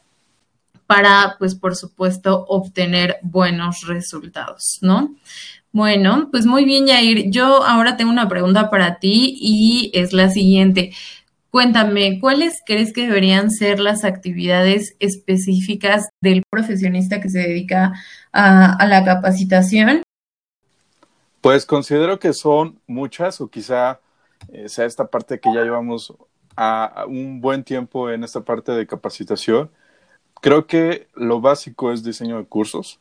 para, 0.93 1.37
pues, 1.39 1.55
por 1.55 1.75
supuesto, 1.75 2.45
obtener 2.49 3.17
buenos 3.23 3.87
resultados, 3.87 4.79
¿no? 4.83 5.15
Bueno, 5.73 6.29
pues 6.31 6.45
muy 6.45 6.67
bien, 6.67 6.87
Yair. 6.87 7.31
Yo 7.31 7.65
ahora 7.65 7.97
tengo 7.97 8.11
una 8.11 8.29
pregunta 8.29 8.69
para 8.69 8.99
ti 8.99 9.39
y 9.41 9.91
es 9.95 10.13
la 10.13 10.29
siguiente. 10.29 10.93
Cuéntame, 11.51 12.21
¿cuáles 12.21 12.61
crees 12.67 12.93
que 12.93 13.07
deberían 13.07 13.51
ser 13.51 13.81
las 13.81 14.05
actividades 14.05 14.95
específicas 15.01 16.11
del 16.21 16.43
profesionista 16.51 17.23
que 17.23 17.31
se 17.31 17.39
dedica 17.39 17.95
a, 18.31 18.87
la 18.87 19.03
capacitación? 19.03 20.03
Pues 21.41 21.65
considero 21.65 22.19
que 22.19 22.35
son 22.35 22.79
muchas 22.87 23.41
o 23.41 23.49
quizá 23.49 23.99
eh, 24.53 24.69
sea 24.69 24.85
esta 24.85 25.07
parte 25.07 25.41
que 25.41 25.55
ya 25.55 25.63
llevamos 25.63 26.13
a, 26.55 27.07
un 27.09 27.41
buen 27.41 27.65
tiempo 27.65 28.11
en 28.11 28.25
esta 28.25 28.43
parte 28.43 28.73
de 28.73 28.87
capacitación. 28.87 29.71
Creo 30.43 30.67
que 30.67 31.07
lo 31.15 31.41
básico 31.41 31.93
es 31.93 32.03
diseño 32.03 32.37
de 32.37 32.45
cursos, 32.47 32.99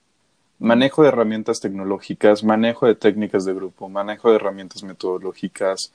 manejo 0.59 1.01
de 1.01 1.07
herramientas 1.07 1.59
tecnológicas, 1.59 2.43
manejo 2.43 2.85
de 2.85 2.93
técnicas 2.93 3.45
de 3.45 3.55
grupo, 3.55 3.89
manejo 3.89 4.29
de 4.29 4.35
herramientas 4.35 4.83
metodológicas, 4.83 5.91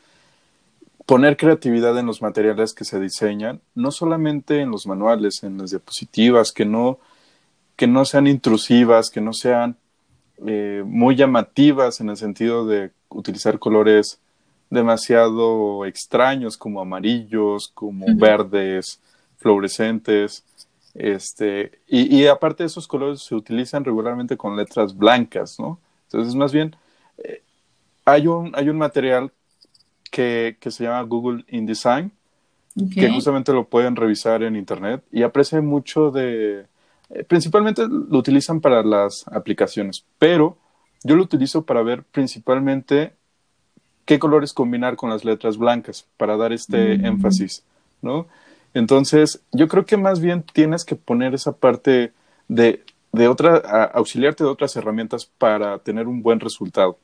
poner 1.07 1.37
creatividad 1.37 1.97
en 2.01 2.07
los 2.07 2.21
materiales 2.21 2.75
que 2.75 2.85
se 2.85 2.99
diseñan, 2.99 3.61
no 3.77 3.93
solamente 3.93 4.61
en 4.61 4.73
los 4.73 4.89
manuales, 4.89 5.45
en 5.45 5.57
las 5.57 5.71
diapositivas, 5.71 6.51
que 6.51 6.65
no, 6.65 6.99
que 7.77 7.87
no 7.87 8.05
sean 8.05 8.27
intrusivas, 8.27 9.09
que 9.09 9.21
no 9.21 9.33
sean 9.33 9.77
eh, 10.45 10.83
muy 10.85 11.15
llamativas 11.15 12.01
en 12.01 12.11
el 12.11 12.17
sentido 12.17 12.67
de 12.67 12.91
utilizar 13.09 13.61
colores 13.61 14.19
demasiado 14.69 15.87
extraños 15.87 16.57
como 16.57 16.81
amarillos, 16.81 17.71
como 17.73 18.07
verdes, 18.17 18.99
fluorescentes. 19.37 20.43
Este, 20.99 21.81
y, 21.87 22.17
y, 22.17 22.27
aparte 22.27 22.65
esos 22.65 22.89
colores 22.89 23.21
se 23.21 23.35
utilizan 23.35 23.85
regularmente 23.85 24.37
con 24.37 24.57
letras 24.57 24.97
blancas, 24.97 25.61
¿no? 25.61 25.79
Entonces, 26.05 26.35
más 26.35 26.53
bien, 26.53 26.75
eh, 27.19 27.43
hay, 28.07 28.27
un, 28.27 28.53
hay 28.55 28.71
un 28.71 28.79
material 28.79 29.31
que, 30.11 30.57
que, 30.59 30.71
se 30.71 30.85
llama 30.85 31.03
Google 31.03 31.45
InDesign, 31.49 32.13
que 32.95 33.11
justamente 33.11 33.53
lo 33.53 33.69
pueden 33.69 33.97
revisar 33.97 34.43
en 34.43 34.57
internet 34.57 35.03
y 35.11 35.23
aprecia 35.23 35.61
mucho 35.63 36.11
de, 36.11 36.67
eh, 37.11 37.25
principalmente 37.25 37.87
lo 37.89 38.19
utilizan 38.19 38.61
para 38.61 38.83
las 38.83 39.27
aplicaciones, 39.29 40.05
pero 40.19 40.59
yo 41.05 41.17
lo 41.17 41.23
utilizo 41.23 41.65
para 41.65 41.83
ver 41.83 42.03
principalmente 42.05 43.13
qué 44.05 44.19
colores 44.19 44.53
combinar 44.53 44.97
con 44.97 45.11
las 45.11 45.25
letras 45.25 45.57
blancas 45.57 46.07
para 46.17 46.37
dar 46.37 46.53
este 46.53 46.99
mm. 46.99 47.07
énfasis, 47.07 47.65
¿no? 48.03 48.27
Entonces, 48.77 49.41
yo 49.53 49.69
creo 49.69 49.87
que 49.87 49.97
más 49.97 50.21
bien 50.21 50.43
tienes 50.43 50.85
que 50.85 50.97
poner 50.97 51.33
esa 51.33 51.53
parte 51.53 52.13
de, 52.47 52.85
de 53.11 53.27
otra, 53.27 53.57
auxiliarte 53.95 54.45
de 54.45 54.51
otras 54.51 54.77
herramientas 54.77 55.25
para 55.25 55.79
tener 55.79 56.07
un 56.07 56.23
buen 56.23 56.41
resultado. 56.41 56.99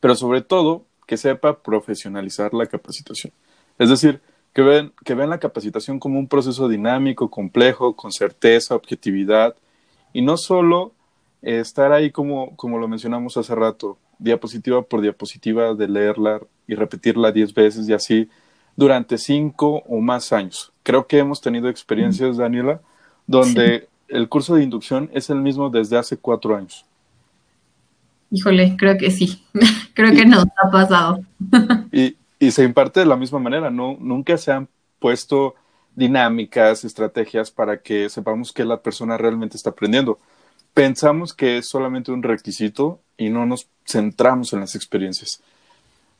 Pero 0.00 0.14
sobre 0.14 0.40
todo, 0.40 0.86
que 1.06 1.18
sepa 1.18 1.58
profesionalizar 1.58 2.54
la 2.54 2.64
capacitación. 2.64 3.30
Es 3.78 3.90
decir, 3.90 4.22
que 4.54 4.62
vean, 4.62 4.94
que 5.04 5.12
vean 5.12 5.28
la 5.28 5.38
capacitación 5.38 5.98
como 5.98 6.18
un 6.18 6.28
proceso 6.28 6.66
dinámico, 6.66 7.28
complejo, 7.30 7.94
con 7.94 8.10
certeza, 8.10 8.74
objetividad, 8.74 9.54
y 10.14 10.22
no 10.22 10.38
solo 10.38 10.94
estar 11.42 11.92
ahí 11.92 12.10
como, 12.10 12.56
como 12.56 12.78
lo 12.78 12.88
mencionamos 12.88 13.36
hace 13.36 13.54
rato, 13.54 13.98
diapositiva 14.18 14.80
por 14.80 15.02
diapositiva, 15.02 15.74
de 15.74 15.88
leerla 15.88 16.40
y 16.66 16.74
repetirla 16.74 17.32
diez 17.32 17.52
veces 17.52 17.86
y 17.86 17.92
así, 17.92 18.30
durante 18.78 19.18
cinco 19.18 19.82
o 19.88 20.00
más 20.00 20.32
años. 20.32 20.70
Creo 20.84 21.08
que 21.08 21.18
hemos 21.18 21.40
tenido 21.40 21.68
experiencias, 21.68 22.36
Daniela, 22.36 22.80
donde 23.26 23.88
el 24.06 24.28
curso 24.28 24.54
de 24.54 24.62
inducción 24.62 25.10
es 25.12 25.30
el 25.30 25.40
mismo 25.40 25.68
desde 25.68 25.98
hace 25.98 26.16
cuatro 26.16 26.54
años. 26.54 26.86
Híjole, 28.30 28.76
creo 28.78 28.96
que 28.96 29.10
sí. 29.10 29.44
creo 29.94 30.12
que 30.12 30.24
nos 30.24 30.44
ha 30.44 30.70
pasado. 30.70 31.24
y, 31.92 32.14
y, 32.38 32.52
se 32.52 32.62
imparte 32.62 33.00
de 33.00 33.06
la 33.06 33.16
misma 33.16 33.40
manera, 33.40 33.68
¿no? 33.68 33.96
Nunca 33.98 34.38
se 34.38 34.52
han 34.52 34.68
puesto 35.00 35.56
dinámicas, 35.96 36.84
estrategias 36.84 37.50
para 37.50 37.82
que 37.82 38.08
sepamos 38.08 38.52
que 38.52 38.64
la 38.64 38.80
persona 38.80 39.18
realmente 39.18 39.56
está 39.56 39.70
aprendiendo. 39.70 40.20
Pensamos 40.72 41.34
que 41.34 41.58
es 41.58 41.68
solamente 41.68 42.12
un 42.12 42.22
requisito 42.22 43.00
y 43.16 43.28
no 43.28 43.44
nos 43.44 43.66
centramos 43.84 44.52
en 44.52 44.60
las 44.60 44.76
experiencias. 44.76 45.42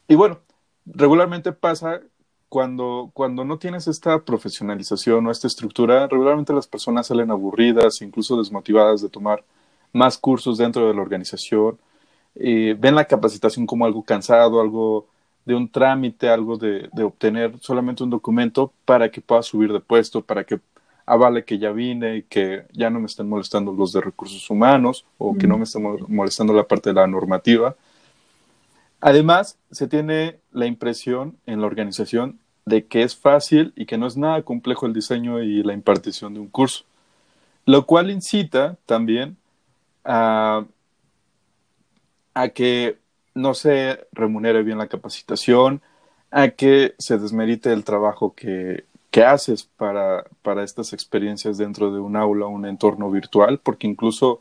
Y 0.09 0.17
bueno, 0.17 0.41
regularmente 0.87 1.53
pasa 1.53 2.01
cuando, 2.49 3.11
cuando 3.15 3.45
no 3.45 3.59
tienes 3.59 3.89
esta 3.89 4.25
profesionalización 4.25 5.27
o 5.27 5.31
esta 5.31 5.47
estructura, 5.47 6.07
regularmente 6.07 6.53
las 6.53 6.67
personas 6.67 7.09
salen 7.09 7.31
aburridas, 7.31 8.03
incluso 8.03 8.37
desmotivadas 8.39 9.03
de 9.03 9.09
tomar 9.09 9.45
más 9.93 10.19
cursos 10.19 10.59
dentro 10.59 10.87
de 10.89 10.95
la 10.95 11.03
organización, 11.03 11.79
y 12.35 12.73
ven 12.75 12.95
la 12.95 13.07
capacitación 13.07 13.67
como 13.67 13.85
algo 13.85 14.03
cansado, 14.05 14.61
algo 14.61 15.07
de 15.45 15.55
un 15.55 15.69
trámite, 15.71 16.29
algo 16.29 16.57
de, 16.57 16.89
de 16.93 17.03
obtener 17.03 17.59
solamente 17.61 18.05
un 18.05 18.11
documento 18.11 18.73
para 18.85 19.11
que 19.11 19.21
pueda 19.21 19.43
subir 19.43 19.73
de 19.73 19.81
puesto, 19.81 20.23
para 20.23 20.45
que 20.45 20.61
avale 21.09 21.45
que 21.45 21.59
ya 21.59 21.73
vine 21.73 22.19
y 22.19 22.23
que 22.23 22.67
ya 22.73 22.91
no 22.91 23.01
me 23.01 23.07
estén 23.07 23.29
molestando 23.29 23.73
los 23.73 23.93
de 23.93 24.01
recursos 24.03 24.49
humanos 24.51 25.07
o 25.17 25.35
que 25.37 25.47
no 25.47 25.57
me 25.57 25.65
estén 25.65 25.83
molestando 26.09 26.53
la 26.53 26.65
parte 26.65 26.91
de 26.91 26.95
la 26.95 27.07
normativa. 27.07 27.77
Además, 29.01 29.59
se 29.71 29.87
tiene 29.87 30.41
la 30.53 30.67
impresión 30.67 31.37
en 31.47 31.61
la 31.61 31.67
organización 31.67 32.39
de 32.65 32.87
que 32.87 33.03
es 33.03 33.17
fácil 33.17 33.73
y 33.77 33.87
que 33.87 33.99
no 33.99 34.07
es 34.07 34.17
nada 34.17 34.43
complejo 34.43 34.87
el 34.87 34.93
diseño 34.93 35.41
y 35.41 35.63
la 35.63 35.73
impartición 35.73 36.35
de 36.35 36.41
un 36.41 36.49
curso, 36.49 36.85
lo 37.65 37.87
cual 37.87 38.11
incita 38.11 38.77
también 38.87 39.37
a, 40.05 40.65
que 42.55 42.99
no 43.35 43.55
se 43.55 44.07
remunere 44.13 44.63
bien 44.63 44.79
la 44.79 44.89
capacitación, 44.89 45.83
a 46.31 46.49
que 46.49 46.95
se 46.99 47.19
desmerite 47.19 47.73
el 47.73 47.85
trabajo 47.85 48.35
que, 48.35 48.85
haces 49.27 49.65
para, 49.65 50.27
para, 50.43 50.63
estas 50.63 50.93
experiencias 50.93 51.59
dentro 51.59 51.93
de 51.93 51.99
un 51.99 52.15
aula, 52.15 52.47
un 52.47 52.65
entorno 52.65 53.11
virtual, 53.11 53.59
porque 53.59 53.89
incluso 53.89 54.39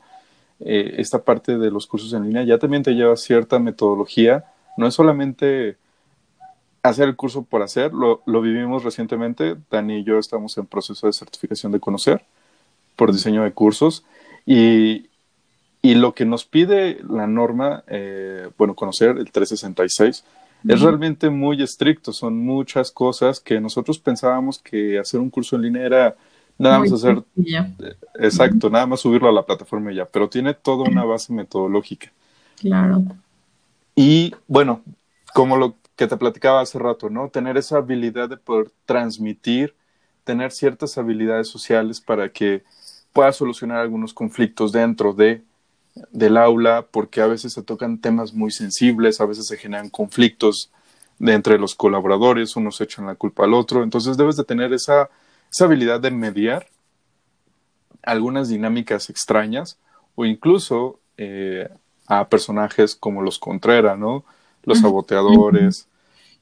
eh, 0.60 0.94
esta 0.98 1.22
parte 1.22 1.58
de 1.58 1.70
los 1.70 1.86
cursos 1.86 2.12
en 2.12 2.24
línea 2.24 2.42
ya 2.44 2.58
también 2.58 2.82
te 2.82 2.92
lleva 2.92 3.16
cierta 3.16 3.58
metodología, 3.58 4.44
no 4.76 4.86
es 4.86 4.94
solamente 4.94 5.76
hacer 6.82 7.08
el 7.08 7.16
curso 7.16 7.42
por 7.42 7.62
hacer, 7.62 7.92
lo, 7.92 8.22
lo 8.26 8.40
vivimos 8.40 8.84
recientemente, 8.84 9.56
Dani 9.70 9.98
y 9.98 10.04
yo 10.04 10.18
estamos 10.18 10.56
en 10.58 10.66
proceso 10.66 11.06
de 11.06 11.12
certificación 11.12 11.72
de 11.72 11.80
conocer 11.80 12.24
por 12.98 13.12
diseño 13.12 13.44
de 13.44 13.52
cursos. 13.52 14.04
Y, 14.44 15.08
y 15.80 15.94
lo 15.94 16.14
que 16.14 16.24
nos 16.24 16.44
pide 16.44 16.98
la 17.08 17.26
norma, 17.26 17.84
eh, 17.86 18.50
bueno, 18.58 18.74
conocer 18.74 19.10
el 19.10 19.30
366, 19.30 20.24
es 20.66 20.80
realmente 20.80 21.30
muy 21.30 21.62
estricto, 21.62 22.12
son 22.12 22.36
muchas 22.44 22.90
cosas 22.90 23.38
que 23.38 23.60
nosotros 23.60 24.00
pensábamos 24.00 24.58
que 24.58 24.98
hacer 24.98 25.20
un 25.20 25.30
curso 25.30 25.54
en 25.54 25.62
línea 25.62 25.86
era 25.86 26.16
Nada 26.58 26.80
más 26.80 26.92
hacer. 26.92 27.22
Exacto, 28.18 28.68
nada 28.68 28.86
más 28.86 29.00
subirlo 29.00 29.28
a 29.28 29.32
la 29.32 29.46
plataforma 29.46 29.92
ya, 29.92 30.04
pero 30.04 30.28
tiene 30.28 30.54
toda 30.54 30.88
una 30.88 31.04
base 31.04 31.32
metodológica. 31.32 32.12
Claro. 32.56 33.04
Y 33.94 34.34
bueno, 34.46 34.82
como 35.34 35.56
lo 35.56 35.76
que 35.96 36.06
te 36.06 36.16
platicaba 36.16 36.60
hace 36.60 36.78
rato, 36.78 37.10
¿no? 37.10 37.28
Tener 37.28 37.56
esa 37.56 37.78
habilidad 37.78 38.28
de 38.28 38.36
poder 38.36 38.70
transmitir, 38.86 39.74
tener 40.24 40.50
ciertas 40.50 40.98
habilidades 40.98 41.48
sociales 41.48 42.00
para 42.00 42.28
que 42.28 42.64
pueda 43.12 43.32
solucionar 43.32 43.78
algunos 43.78 44.12
conflictos 44.12 44.72
dentro 44.72 45.12
de 45.12 45.42
del 46.12 46.36
aula, 46.36 46.86
porque 46.90 47.20
a 47.20 47.26
veces 47.26 47.52
se 47.52 47.62
tocan 47.62 47.98
temas 47.98 48.32
muy 48.32 48.50
sensibles, 48.50 49.20
a 49.20 49.26
veces 49.26 49.46
se 49.46 49.56
generan 49.56 49.90
conflictos 49.90 50.70
de 51.18 51.32
entre 51.32 51.58
los 51.58 51.74
colaboradores, 51.74 52.54
unos 52.54 52.80
echan 52.80 53.06
la 53.06 53.16
culpa 53.16 53.44
al 53.44 53.54
otro, 53.54 53.82
entonces 53.82 54.16
debes 54.16 54.36
de 54.36 54.44
tener 54.44 54.72
esa 54.72 55.08
esa 55.50 55.64
habilidad 55.64 56.00
de 56.00 56.10
mediar 56.10 56.66
algunas 58.02 58.48
dinámicas 58.48 59.10
extrañas 59.10 59.78
o 60.14 60.24
incluso 60.24 61.00
eh, 61.16 61.68
a 62.06 62.28
personajes 62.28 62.94
como 62.94 63.22
los 63.22 63.38
Contreras, 63.38 63.98
¿no? 63.98 64.24
Los 64.64 64.80
saboteadores. 64.80 65.88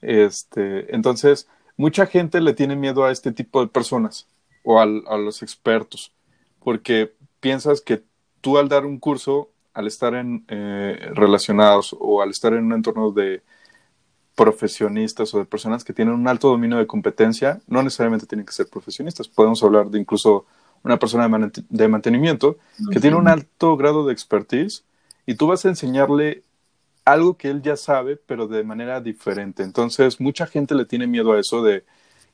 Este, 0.01 0.95
entonces, 0.95 1.49
mucha 1.77 2.07
gente 2.07 2.41
le 2.41 2.55
tiene 2.55 2.77
miedo 2.77 3.05
a 3.05 3.11
este 3.11 3.33
tipo 3.33 3.61
de 3.61 3.69
personas 3.69 4.27
o 4.65 4.81
a 4.81 4.87
los 4.87 5.43
expertos, 5.43 6.13
porque 6.63 7.13
piensas 7.41 7.81
que 7.81 8.03
tú 8.41 8.59
al 8.59 8.69
dar 8.69 8.85
un 8.85 8.99
curso, 8.99 9.51
al 9.75 9.87
estar 9.87 10.15
en 10.15 10.45
eh, 10.49 11.11
relacionados 11.15 11.95
o 11.99 12.23
al 12.23 12.31
estar 12.31 12.53
en 12.53 12.65
un 12.65 12.73
entorno 12.73 13.11
de, 13.11 13.43
profesionistas 14.37 15.35
o 15.35 15.39
de 15.39 15.47
personas 15.47 15.83
que 15.83 15.95
tienen 15.95 16.15
un 16.15 16.29
alto 16.29 16.49
dominio 16.49 16.77
de 16.77 16.87
competencia, 16.87 17.61
no 17.67 17.83
necesariamente 17.83 18.27
tienen 18.27 18.47
que 18.47 18.53
ser 18.53 18.69
profesionistas. 18.69 19.27
Podemos 19.27 19.63
hablar 19.63 19.89
de 19.89 19.99
incluso 19.99 20.45
una 20.85 20.99
persona 20.99 21.29
de, 21.69 21.89
mantenimiento 21.89 22.59
que 22.93 23.01
tiene 23.01 23.17
un 23.17 23.27
alto 23.27 23.77
grado 23.77 24.07
de 24.07 24.13
expertise 24.13 24.85
y 25.25 25.35
tú 25.35 25.49
vas 25.49 25.65
a 25.65 25.71
enseñarle 25.71 26.43
algo 27.05 27.37
que 27.37 27.49
él 27.49 27.63
ya 27.63 27.77
sabe, 27.77 28.17
pero 28.17 28.47
de 28.47 28.63
manera 28.63 29.01
diferente. 29.01 29.63
Entonces, 29.63 30.21
mucha 30.21 30.47
gente 30.47 30.75
le 30.75 30.85
tiene 30.85 31.07
miedo 31.07 31.33
a 31.33 31.41
eso 31.41 31.63
de 31.63 31.85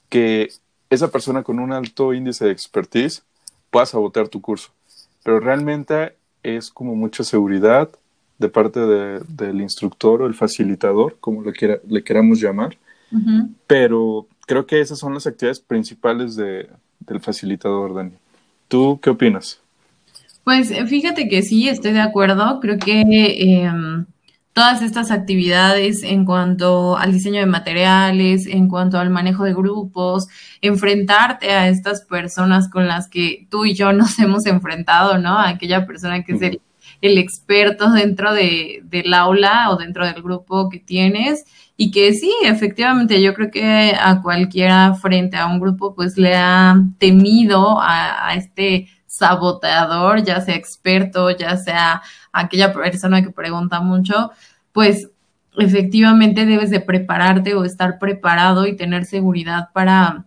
que 0.09 0.51
esa 0.91 1.11
persona 1.11 1.43
con 1.43 1.61
un 1.61 1.73
alto 1.73 2.13
índice 2.13 2.47
de 2.47 2.51
expertise 2.51 3.23
pueda 3.71 3.87
sabotear 3.87 4.29
tu 4.29 4.41
curso. 4.41 4.71
Pero 5.23 5.41
realmente 5.41 6.17
es 6.43 6.71
como 6.71 6.97
mucha 6.97 7.23
seguridad 7.23 7.91
de 8.43 8.49
parte 8.49 8.81
del 8.81 9.61
instructor 9.61 10.21
o 10.21 10.27
el 10.27 10.35
facilitador, 10.35 11.17
como 11.21 11.43
le, 11.43 11.53
quiera, 11.53 11.79
le 11.89 12.03
queramos 12.03 12.41
llamar. 12.41 12.77
Pero 13.67 14.27
creo 14.47 14.67
que 14.67 14.81
esas 14.81 14.99
son 14.99 15.15
las 15.15 15.27
actividades 15.27 15.61
principales 15.61 16.35
de, 16.35 16.69
del 17.01 17.21
facilitador, 17.21 17.95
Dani. 17.95 18.13
¿Tú 18.69 18.99
qué 19.03 19.11
opinas? 19.11 19.61
Pues 20.45 20.73
fíjate 20.89 21.29
que 21.29 21.43
sí, 21.43 21.69
estoy 21.69 21.93
de 21.93 22.01
acuerdo. 22.01 22.59
Creo 22.61 22.79
que 22.79 23.03
em, 23.03 24.07
todas 24.55 24.83
estas 24.83 25.11
actividades 25.11 26.03
en 26.03 26.25
cuanto 26.25 26.97
al 26.97 27.13
diseño 27.13 27.41
de 27.41 27.47
materiales, 27.47 28.47
en 28.47 28.69
cuanto 28.69 28.99
al 28.99 29.11
manejo 29.11 29.45
de 29.45 29.55
grupos, 29.55 30.27
enfrentarte 30.63 31.53
a 31.53 31.69
estas 31.69 32.03
personas 32.03 32.69
con 32.69 32.89
las 32.89 33.09
que 33.09 33.47
tú 33.51 33.67
y 33.67 33.75
yo 33.75 33.93
nos 33.93 34.19
hemos 34.19 34.47
enfrentado, 34.47 35.19
¿no? 35.19 35.39
aquella 35.39 35.87
persona 35.87 36.25
que 36.25 36.33
es 36.33 36.43
el, 36.43 36.61
experto 37.03 37.91
dentro 37.91 38.33
de, 38.33 38.81
del 38.85 39.13
aula 39.13 39.71
o 39.71 39.77
dentro 39.77 40.07
del 40.07 40.23
grupo 40.23 40.69
que 40.71 40.79
tienes. 40.79 41.45
Y 41.77 41.91
que 41.91 42.13
sí, 42.15 42.33
efectivamente, 42.45 43.21
yo 43.21 43.35
creo 43.35 43.51
que 43.51 43.95
a 44.01 44.23
cualquiera 44.23 44.95
frente 44.95 45.37
a 45.37 45.47
un 45.47 45.59
grupo, 45.61 45.95
pues 45.95 46.17
le 46.17 46.37
ha 46.37 46.77
temido 46.99 47.81
a, 47.81 48.29
a 48.29 48.35
este 48.35 48.89
saboteador, 49.07 50.25
ya 50.25 50.41
sea 50.41 50.55
experto, 50.55 51.31
ya 51.31 51.57
sea 51.57 52.03
aquella 52.33 52.73
persona 52.73 53.23
que 53.23 53.31
pregunta 53.31 53.81
mucho, 53.81 54.31
pues 54.73 55.11
efectivamente 55.59 56.47
debes 56.47 56.71
de 56.71 56.81
prepararte 56.81 57.55
o 57.55 57.65
estar 57.65 57.99
preparado 57.99 58.67
y 58.67 58.77
tener 58.77 59.05
seguridad 59.05 59.69
para, 59.75 60.27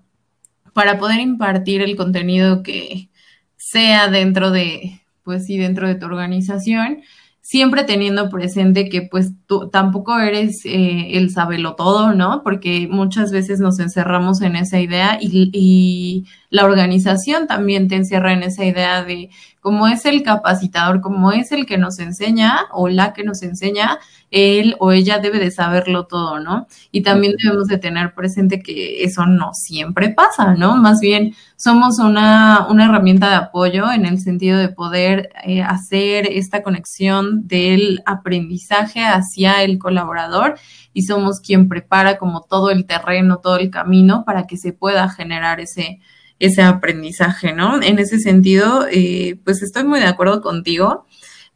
para 0.74 1.00
poder 1.00 1.20
impartir 1.20 1.82
el 1.82 1.96
contenido 1.96 2.62
que 2.64 3.10
sea 3.56 4.10
dentro 4.10 4.52
de, 4.52 5.02
pues 5.26 5.46
sí, 5.46 5.58
dentro 5.58 5.90
de 5.90 5.96
tu 5.96 6.06
organización 6.06 7.02
siempre 7.46 7.84
teniendo 7.84 8.32
presente 8.32 8.90
que 8.90 9.04
pues 9.04 9.34
tú 9.46 9.70
tampoco 9.70 10.18
eres 10.18 10.66
eh, 10.66 11.10
el 11.16 11.30
sabelo 11.30 11.76
todo, 11.76 12.12
¿no? 12.12 12.42
Porque 12.42 12.88
muchas 12.90 13.32
veces 13.32 13.60
nos 13.60 13.78
encerramos 13.78 14.42
en 14.42 14.56
esa 14.56 14.80
idea 14.80 15.20
y, 15.22 15.52
y, 15.54 16.26
la 16.50 16.66
organización 16.66 17.46
también 17.46 17.88
te 17.88 17.98
encierra 17.98 18.34
en 18.34 18.42
esa 18.42 18.66
idea 18.66 19.04
de 19.04 19.30
cómo 19.66 19.88
es 19.88 20.06
el 20.06 20.22
capacitador, 20.22 21.02
como 21.02 21.32
es 21.32 21.52
el 21.52 21.66
que 21.66 21.80
nos 21.80 21.98
enseña 21.98 22.68
o 22.72 22.88
la 22.88 23.14
que 23.14 23.24
nos 23.24 23.42
enseña, 23.42 23.98
él 24.30 24.76
o 24.78 24.92
ella 24.92 25.18
debe 25.18 25.40
de 25.40 25.50
saberlo 25.50 26.06
todo, 26.06 26.40
¿no? 26.40 26.68
Y 26.92 27.02
también 27.02 27.34
debemos 27.42 27.68
de 27.68 27.80
tener 27.80 28.14
presente 28.14 28.62
que 28.62 29.04
eso 29.04 29.26
no 29.26 29.56
siempre 29.56 30.10
pasa, 30.10 30.54
¿no? 30.54 30.76
Más 30.76 31.00
bien 31.00 31.34
somos 31.56 31.98
una, 31.98 32.68
una 32.70 32.86
herramienta 32.86 33.28
de 33.28 33.38
apoyo 33.38 33.92
en 33.92 34.06
el 34.06 34.20
sentido 34.20 34.60
de 34.60 34.70
poder 34.70 35.32
eh, 35.44 35.64
hacer 35.64 36.28
esta 36.32 36.62
conexión 36.62 37.48
del 37.48 38.04
aprendizaje 38.06 39.04
hacia 39.04 39.64
el 39.64 39.80
colaborador 39.80 40.60
y 40.94 41.02
somos 41.02 41.40
quien 41.40 41.70
prepara 41.70 42.20
como 42.20 42.42
todo 42.42 42.70
el 42.70 42.86
terreno, 42.86 43.40
todo 43.40 43.58
el 43.58 43.72
camino 43.72 44.26
para 44.26 44.46
que 44.46 44.58
se 44.58 44.74
pueda 44.74 45.10
generar 45.10 45.60
ese, 45.60 46.02
ese 46.40 46.62
aprendizaje, 46.62 47.54
¿no? 47.54 47.82
En 47.82 48.00
ese 48.00 48.20
sentido, 48.20 48.86
eh, 48.92 49.40
pues 49.44 49.62
estoy 49.62 49.84
muy 49.84 50.00
de 50.00 50.08
acuerdo 50.08 50.42
contigo. 50.42 51.06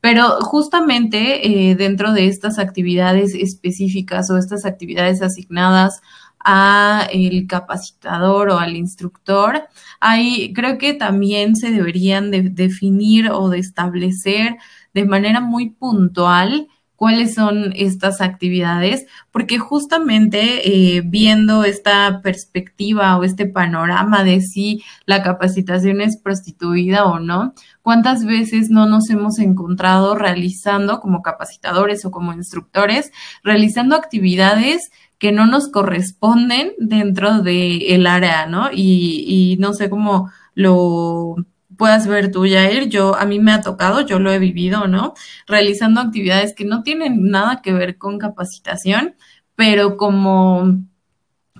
Pero 0.01 0.39
justamente 0.41 1.69
eh, 1.71 1.75
dentro 1.75 2.13
de 2.13 2.27
estas 2.27 2.57
actividades 2.57 3.35
específicas 3.35 4.29
o 4.29 4.37
estas 4.37 4.65
actividades 4.65 5.21
asignadas 5.21 6.01
a 6.39 7.07
el 7.11 7.47
capacitador 7.47 8.49
o 8.49 8.59
al 8.59 8.77
instructor, 8.77 9.63
ahí 9.99 10.53
creo 10.53 10.77
que 10.77 10.93
también 10.93 11.57
se 11.57 11.71
deberían 11.71 12.31
de 12.31 12.43
definir 12.43 13.29
o 13.29 13.49
de 13.49 13.59
establecer 13.59 14.55
de 14.93 15.05
manera 15.05 15.41
muy 15.41 15.71
puntual 15.71 16.69
cuáles 16.99 17.33
son 17.33 17.71
estas 17.77 18.19
actividades, 18.19 19.05
porque 19.31 19.57
justamente 19.57 20.97
eh, 20.97 21.01
viendo 21.01 21.63
esta 21.63 22.19
perspectiva 22.21 23.17
o 23.17 23.23
este 23.23 23.45
panorama 23.45 24.25
de 24.25 24.41
si 24.41 24.83
la 25.05 25.23
capacitación 25.23 26.01
es 26.01 26.17
prostituida 26.17 27.05
o 27.05 27.19
no, 27.19 27.53
cuántas 27.83 28.25
veces 28.25 28.69
no 28.69 28.85
nos 28.85 29.09
hemos 29.09 29.39
encontrado 29.39 30.13
realizando 30.13 30.99
como 30.99 31.21
capacitadores 31.21 32.03
o 32.03 32.11
como 32.11 32.33
instructores, 32.33 33.13
realizando 33.45 33.95
actividades 33.95 34.91
que 35.19 35.31
no 35.31 35.45
nos 35.45 35.69
corresponden 35.69 36.73
dentro 36.79 37.39
del 37.41 37.81
el 37.87 38.07
área, 38.07 38.45
¿no? 38.45 38.71
Y, 38.73 39.23
y 39.25 39.57
no 39.57 39.73
sé 39.73 39.89
cómo 39.89 40.31
lo 40.53 41.37
puedas 41.79 42.07
ver 42.07 42.29
tú, 42.29 42.41
Jair. 42.41 42.89
Yo, 42.89 43.15
a 43.15 43.25
mí 43.25 43.39
me 43.39 43.53
ha 43.53 43.61
tocado, 43.61 44.01
yo 44.01 44.19
lo 44.19 44.31
he 44.31 44.37
vivido, 44.37 44.87
¿no? 44.87 45.13
Realizando 45.47 46.01
actividades 46.01 46.53
que 46.53 46.65
no 46.65 46.83
tienen 46.83 47.31
nada 47.31 47.61
que 47.63 47.73
ver 47.73 47.97
con 47.97 48.19
capacitación, 48.19 49.15
pero 49.55 49.97
como 49.97 50.77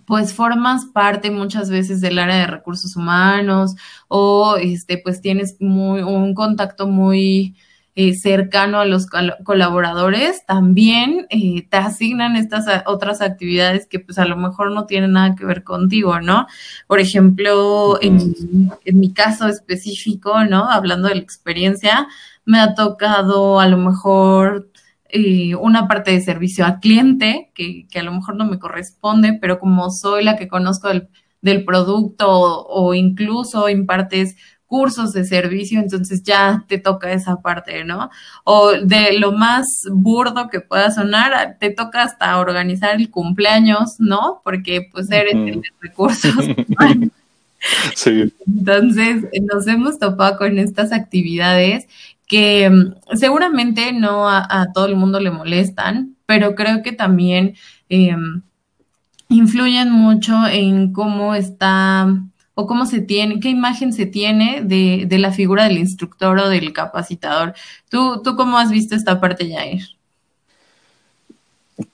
pues 0.05 0.33
formas 0.33 0.85
parte 0.85 1.31
muchas 1.31 1.69
veces 1.69 2.01
del 2.01 2.19
área 2.19 2.37
de 2.37 2.47
recursos 2.47 2.95
humanos 2.95 3.75
o 4.07 4.57
este 4.57 4.97
pues 4.97 5.21
tienes 5.21 5.55
muy 5.59 6.01
un 6.01 6.33
contacto 6.33 6.87
muy 6.87 7.55
eh, 8.01 8.13
cercano 8.13 8.79
a 8.79 8.85
los 8.85 9.07
colaboradores, 9.43 10.45
también 10.45 11.27
eh, 11.29 11.67
te 11.67 11.75
asignan 11.75 12.37
estas 12.37 12.65
otras 12.85 13.19
actividades 13.19 13.87
que 13.87 13.99
pues 13.99 14.17
a 14.17 14.23
lo 14.23 14.37
mejor 14.37 14.71
no 14.71 14.85
tienen 14.85 15.11
nada 15.11 15.35
que 15.35 15.43
ver 15.43 15.65
contigo, 15.65 16.21
¿no? 16.21 16.47
Por 16.87 17.01
ejemplo, 17.01 17.99
en, 18.01 18.35
mi 18.85 19.11
caso 19.11 19.49
específico, 19.49 20.45
¿no? 20.45 20.69
Hablando 20.71 21.09
de 21.09 21.15
la 21.15 21.21
experiencia, 21.21 22.07
me 22.45 22.61
ha 22.61 22.73
tocado 22.73 23.59
a 23.59 23.67
lo 23.67 23.75
mejor 23.75 24.69
eh, 25.09 25.55
una 25.55 25.89
parte 25.89 26.11
de 26.11 26.21
servicio 26.21 26.65
al 26.65 26.79
cliente, 26.79 27.51
que, 27.53 27.85
que, 27.91 27.99
a 27.99 28.03
lo 28.03 28.13
mejor 28.13 28.37
no 28.37 28.45
me 28.45 28.59
corresponde, 28.59 29.37
pero 29.41 29.59
como 29.59 29.91
soy 29.91 30.23
la 30.23 30.37
que 30.37 30.47
conozco 30.47 30.87
del, 30.87 31.09
del 31.41 31.65
producto 31.65 32.31
o, 32.31 32.65
o, 32.65 32.93
incluso 32.93 33.67
impartes 33.67 34.37
cursos 34.69 35.13
de 35.13 35.25
servicio, 35.25 35.79
entonces 35.79 36.21
ya 36.21 36.63
te 36.67 36.77
toca 36.77 37.11
esa 37.11 37.41
parte, 37.41 37.83
¿no? 37.83 38.11
O 38.43 38.73
de 38.73 39.17
lo 39.17 39.31
más 39.31 39.65
burdo 39.91 40.47
que 40.47 40.61
pueda 40.61 40.91
sonar, 40.91 41.57
te 41.59 41.71
toca 41.71 42.03
hasta 42.03 42.37
organizar 42.37 42.95
el 42.95 43.09
cumpleaños, 43.09 43.99
¿no? 43.99 44.41
Porque 44.43 44.87
pues 44.91 45.09
eres 45.09 45.33
el 45.33 45.61
de 45.61 45.69
recursos. 45.81 46.35
sí. 47.95 48.31
Entonces 48.47 49.25
nos 49.51 49.67
hemos 49.67 49.97
topado 49.97 50.37
con 50.37 50.59
estas 50.59 50.93
actividades 50.93 51.87
que 52.27 52.69
mm, 52.69 53.17
seguramente 53.17 53.91
no 53.91 54.29
a, 54.29 54.67
todo 54.71 54.85
el 54.85 54.95
mundo 54.95 55.19
le 55.19 55.31
molestan, 55.31 56.15
pero 56.27 56.53
creo 56.53 56.83
que 56.83 56.91
también 56.91 57.55
eh, 57.89 58.15
influyen 59.29 59.89
mucho 59.91 60.45
en 60.45 60.93
cómo 60.93 61.33
está 61.33 62.07
o 62.59 62.67
cómo 62.67 62.85
se 62.85 62.99
tiene, 62.99 63.39
qué 63.39 63.49
imagen 63.49 63.93
se 63.93 64.05
tiene 64.05 64.61
de, 64.61 65.05
de, 65.07 65.17
la 65.17 65.31
figura 65.31 65.63
del 65.63 65.77
instructor 65.77 66.37
o 66.37 66.49
del 66.49 66.73
capacitador. 66.73 67.53
¿Tú, 67.87 68.21
¿Tú 68.21 68.35
cómo 68.35 68.57
has 68.57 68.69
visto 68.69 68.95
esta 68.95 69.21
parte, 69.21 69.49
Jair? 69.49 69.81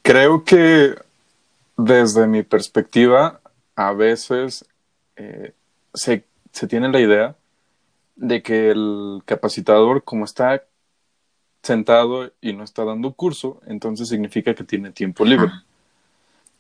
Creo 0.01 0.43
que 0.43 0.95
desde 1.77 2.25
mi 2.25 2.41
perspectiva, 2.41 3.39
a 3.75 3.93
veces 3.93 4.65
eh, 5.17 5.53
se, 5.93 6.23
se, 6.51 6.67
tiene 6.67 6.89
la 6.89 6.99
idea 6.99 7.35
de 8.15 8.41
que 8.41 8.71
el 8.71 9.21
capacitador, 9.25 10.03
como 10.03 10.25
está 10.25 10.63
sentado 11.61 12.31
y 12.41 12.53
no 12.53 12.63
está 12.63 12.85
dando 12.85 13.13
curso, 13.13 13.61
entonces 13.67 14.09
significa 14.09 14.55
que 14.55 14.63
tiene 14.63 14.89
tiempo 14.89 15.23
libre. 15.25 15.51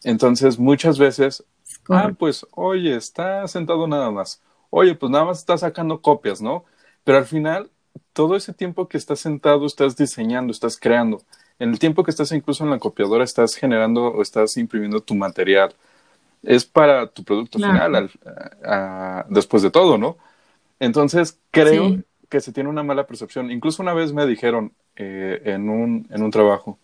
Entonces, 0.03 0.59
muchas 0.59 0.99
veces 0.99 1.43
Ah, 1.89 2.11
pues, 2.17 2.45
oye, 2.51 2.95
está 2.95 3.47
sentado 3.47 3.87
nada 3.87 4.11
más. 4.11 4.41
Oye, 4.69 4.95
pues 4.95 5.11
nada 5.11 5.25
más 5.25 5.39
está 5.39 5.57
sacando 5.57 6.01
copias, 6.01 6.41
¿no? 6.41 6.65
Pero 7.03 7.17
al 7.19 7.25
final, 7.25 7.69
todo 8.13 8.35
ese 8.35 8.53
tiempo 8.53 8.87
que 8.87 8.97
estás 8.97 9.19
sentado, 9.19 9.65
estás 9.65 9.95
diseñando, 9.97 10.51
estás 10.51 10.77
creando. 10.79 11.21
En 11.59 11.69
el 11.69 11.79
tiempo 11.79 12.03
que 12.03 12.11
estás 12.11 12.31
incluso 12.31 12.63
en 12.63 12.71
la 12.71 12.79
copiadora, 12.79 13.23
estás 13.23 13.55
generando 13.55 14.07
o 14.07 14.21
estás 14.21 14.57
imprimiendo 14.57 15.01
tu 15.01 15.15
material. 15.15 15.73
Es 16.43 16.65
para 16.65 17.07
tu 17.07 17.23
producto 17.23 17.59
final, 17.59 18.11
después 19.29 19.63
de 19.63 19.71
todo, 19.71 19.97
¿no? 19.97 20.17
Entonces, 20.79 21.39
creo 21.51 21.97
que 22.29 22.41
se 22.41 22.51
tiene 22.51 22.69
una 22.69 22.83
mala 22.83 23.07
percepción. 23.07 23.51
Incluso 23.51 23.81
una 23.83 23.93
vez 23.93 24.13
me 24.13 24.25
dijeron 24.27 24.73
eh, 24.95 25.41
en, 25.45 25.69
un, 25.69 26.07
en 26.11 26.23
un 26.23 26.31
trabajo, 26.31 26.79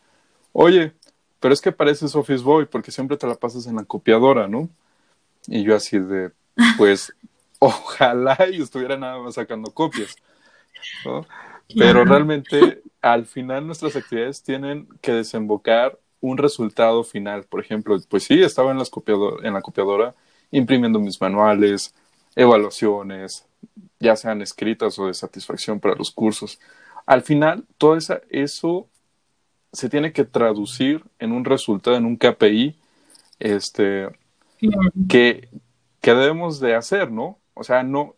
oye, 0.54 0.94
pero 1.40 1.54
es 1.54 1.62
que 1.62 1.72
pareces 1.72 2.16
Office 2.16 2.44
Boy 2.44 2.66
porque 2.68 2.92
siempre 2.92 3.18
te 3.18 3.28
la 3.28 3.36
pasas 3.36 3.68
en 3.68 3.76
la 3.78 3.86
copiadora, 3.86 4.48
¿no? 4.48 4.70
Y 5.48 5.64
yo 5.64 5.76
así 5.76 6.00
de, 6.00 6.32
pues, 6.78 7.14
ojalá 7.60 8.38
y 8.52 8.62
estuviera 8.62 8.98
nada 8.98 9.20
más 9.20 9.36
sacando 9.36 9.72
copias, 9.72 10.16
¿no? 11.06 11.26
Pero 11.76 12.04
realmente 12.04 12.82
al 13.02 13.26
final 13.26 13.66
nuestras 13.66 13.96
actividades 13.96 14.44
tienen 14.44 14.88
que 15.02 15.14
desembocar 15.14 15.98
un 16.20 16.38
resultado 16.38 17.04
final. 17.04 17.44
Por 17.44 17.62
ejemplo, 17.62 17.98
pues 18.10 18.24
sí, 18.24 18.42
estaba 18.42 18.72
en, 18.72 18.78
las 18.78 18.92
en 19.44 19.54
la 19.54 19.62
copiadora 19.62 20.16
imprimiendo 20.52 21.00
mis 21.00 21.20
manuales, 21.20 21.94
evaluaciones, 22.36 23.46
ya 24.00 24.16
sean 24.16 24.42
escritas 24.42 24.98
o 25.00 25.08
de 25.08 25.14
satisfacción 25.14 25.80
para 25.80 25.96
los 25.96 26.12
cursos. 26.12 26.60
Al 27.06 27.22
final, 27.22 27.66
todo 27.78 27.96
esa, 27.96 28.22
eso 28.30 28.88
se 29.72 29.90
tiene 29.90 30.12
que 30.12 30.26
traducir 30.26 31.04
en 31.20 31.32
un 31.32 31.46
resultado, 31.46 31.96
en 31.96 32.06
un 32.06 32.18
KPI, 32.18 32.76
este, 33.40 34.08
que, 35.10 35.50
que 36.02 36.14
debemos 36.14 36.60
de 36.60 36.76
hacer, 36.76 37.12
¿no? 37.12 37.38
O 37.54 37.64
sea, 37.64 37.84
no, 37.84 38.16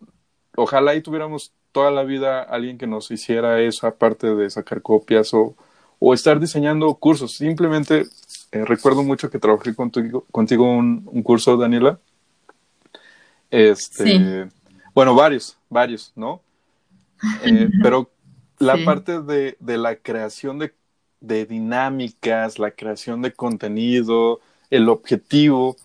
ojalá 0.56 0.92
ahí 0.92 1.02
tuviéramos 1.02 1.54
toda 1.72 1.90
la 1.92 2.04
vida 2.04 2.42
alguien 2.44 2.78
que 2.78 2.88
nos 2.88 3.10
hiciera 3.12 3.60
eso, 3.62 3.88
aparte 3.88 4.36
de 4.36 4.50
sacar 4.50 4.82
copias 4.82 5.34
o, 5.34 5.56
o 6.00 6.14
estar 6.14 6.40
diseñando 6.40 6.94
cursos. 6.96 7.36
Simplemente 7.36 8.06
eh, 8.52 8.66
recuerdo 8.66 9.04
mucho 9.04 9.30
que 9.30 9.40
trabajé 9.40 9.74
contigo, 9.74 10.26
contigo 10.32 10.70
un, 10.70 11.08
un 11.12 11.24
curso, 11.24 11.58
Daniela. 11.58 12.00
Este, 13.50 14.50
Bueno, 14.94 15.16
varios, 15.16 15.58
varios, 15.70 16.12
¿no? 16.16 16.42
Eh, 17.44 17.70
pero 17.82 18.10
la 18.60 18.78
parte 18.86 19.22
de, 19.22 19.56
de, 19.60 19.78
la 19.78 19.96
creación 19.96 20.60
de, 20.60 20.74
de 21.22 21.46
dinámicas, 21.46 22.60
la 22.60 22.72
creación 22.72 23.22
de 23.22 23.32
contenido, 23.34 24.40
el 24.70 24.90
objetivo 24.90 25.76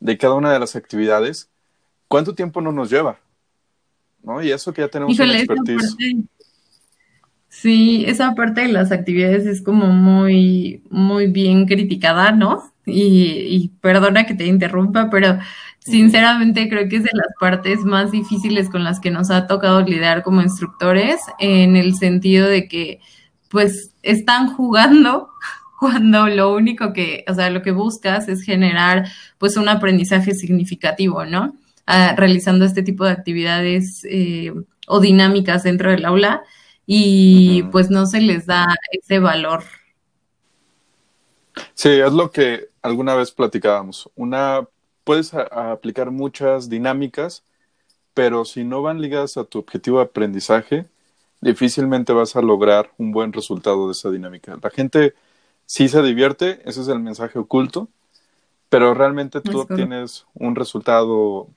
de 0.00 0.18
cada 0.18 0.34
una 0.34 0.52
de 0.52 0.58
las 0.58 0.76
actividades, 0.76 1.50
¿cuánto 2.08 2.34
tiempo 2.34 2.60
no 2.60 2.72
nos 2.72 2.90
lleva? 2.90 3.18
¿no? 4.22 4.42
Y 4.42 4.50
eso 4.50 4.72
que 4.72 4.82
ya 4.82 4.88
tenemos 4.88 5.18
una 5.18 5.38
expertise. 5.38 5.96
sí, 7.48 8.04
esa 8.06 8.34
parte 8.34 8.62
de 8.62 8.68
las 8.68 8.92
actividades 8.92 9.46
es 9.46 9.62
como 9.62 9.86
muy, 9.86 10.82
muy 10.90 11.26
bien 11.26 11.66
criticada, 11.66 12.32
¿no? 12.32 12.72
Y, 12.84 13.70
perdona 13.82 14.24
que 14.24 14.34
te 14.34 14.46
interrumpa, 14.46 15.10
pero 15.10 15.38
sinceramente 15.78 16.68
creo 16.70 16.88
que 16.88 16.96
es 16.96 17.02
de 17.02 17.10
las 17.12 17.28
partes 17.38 17.80
más 17.80 18.10
difíciles 18.10 18.70
con 18.70 18.82
las 18.82 18.98
que 18.98 19.10
nos 19.10 19.30
ha 19.30 19.46
tocado 19.46 19.82
lidiar 19.82 20.22
como 20.22 20.40
instructores, 20.40 21.20
en 21.38 21.76
el 21.76 21.94
sentido 21.96 22.46
de 22.48 22.66
que, 22.66 23.00
pues, 23.50 23.94
están 24.02 24.54
jugando 24.54 25.28
cuando 25.78 26.26
lo 26.28 26.54
único 26.54 26.92
que, 26.92 27.24
o 27.28 27.34
sea, 27.34 27.50
lo 27.50 27.62
que 27.62 27.70
buscas 27.72 28.28
es 28.28 28.42
generar, 28.42 29.08
pues, 29.38 29.56
un 29.56 29.68
aprendizaje 29.68 30.34
significativo, 30.34 31.24
¿no? 31.24 31.54
realizando 32.16 32.66
este 32.66 32.82
tipo 32.82 33.06
de 33.06 33.12
actividades 33.12 34.04
eh, 34.04 34.52
o 34.86 35.00
dinámicas 35.00 35.62
dentro 35.62 35.90
del 35.90 36.04
aula 36.04 36.42
y 36.86 37.62
pues 37.64 37.90
no 37.90 38.06
se 38.06 38.20
les 38.20 38.46
da 38.46 38.66
ese 38.92 39.18
valor. 39.18 39.62
Sí, 41.74 41.88
es 41.88 42.12
lo 42.12 42.30
que 42.30 42.68
alguna 42.82 43.14
vez 43.14 43.30
platicábamos. 43.30 44.10
Una, 44.16 44.66
puedes 45.04 45.34
aplicar 45.34 46.10
muchas 46.10 46.68
dinámicas, 46.68 47.42
pero 48.14 48.44
si 48.44 48.64
no 48.64 48.82
van 48.82 49.00
ligadas 49.00 49.36
a 49.36 49.44
tu 49.44 49.58
objetivo 49.58 49.98
de 49.98 50.04
aprendizaje, 50.04 50.86
difícilmente 51.40 52.12
vas 52.12 52.36
a 52.36 52.42
lograr 52.42 52.90
un 52.96 53.12
buen 53.12 53.32
resultado 53.32 53.86
de 53.86 53.92
esa 53.92 54.10
dinámica. 54.10 54.56
La 54.62 54.70
gente 54.70 55.14
sí 55.68 55.88
se 55.88 56.02
divierte, 56.02 56.62
ese 56.64 56.80
es 56.80 56.88
el 56.88 56.98
mensaje 56.98 57.38
oculto, 57.38 57.88
pero 58.70 58.94
realmente 58.94 59.42
tú 59.42 59.60
obtienes 59.60 60.24
un 60.32 60.56
resultado 60.56 61.48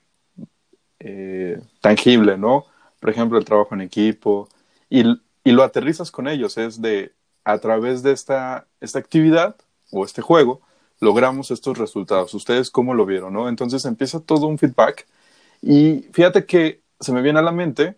eh, 1.00 1.62
tangible, 1.80 2.38
¿no? 2.38 2.66
Por 3.00 3.10
ejemplo, 3.10 3.40
el 3.40 3.46
trabajo 3.46 3.74
en 3.74 3.82
equipo, 3.82 4.50
y, 4.90 5.04
y, 5.46 5.52
lo 5.54 5.64
aterrizas 5.64 6.12
con 6.12 6.28
ellos, 6.28 6.58
es 6.58 6.82
de, 6.82 7.14
a 7.46 7.58
través 7.60 8.04
de 8.04 8.12
esta, 8.12 8.68
esta 8.82 9.00
actividad 9.00 9.56
o 9.92 10.04
este 10.04 10.22
juego, 10.22 10.60
logramos 11.00 11.50
estos 11.50 11.78
resultados. 11.78 12.34
¿Ustedes 12.34 12.70
cómo 12.70 12.94
lo 12.94 13.06
vieron, 13.06 13.32
no? 13.32 13.48
Entonces 13.48 13.86
empieza 13.86 14.20
todo 14.20 14.46
un 14.48 14.58
feedback, 14.58 15.08
y 15.62 16.10
fíjate 16.12 16.46
que 16.46 16.82
se 17.00 17.14
me 17.14 17.22
viene 17.22 17.40
a 17.40 17.44
la 17.44 17.54
mente 17.54 17.96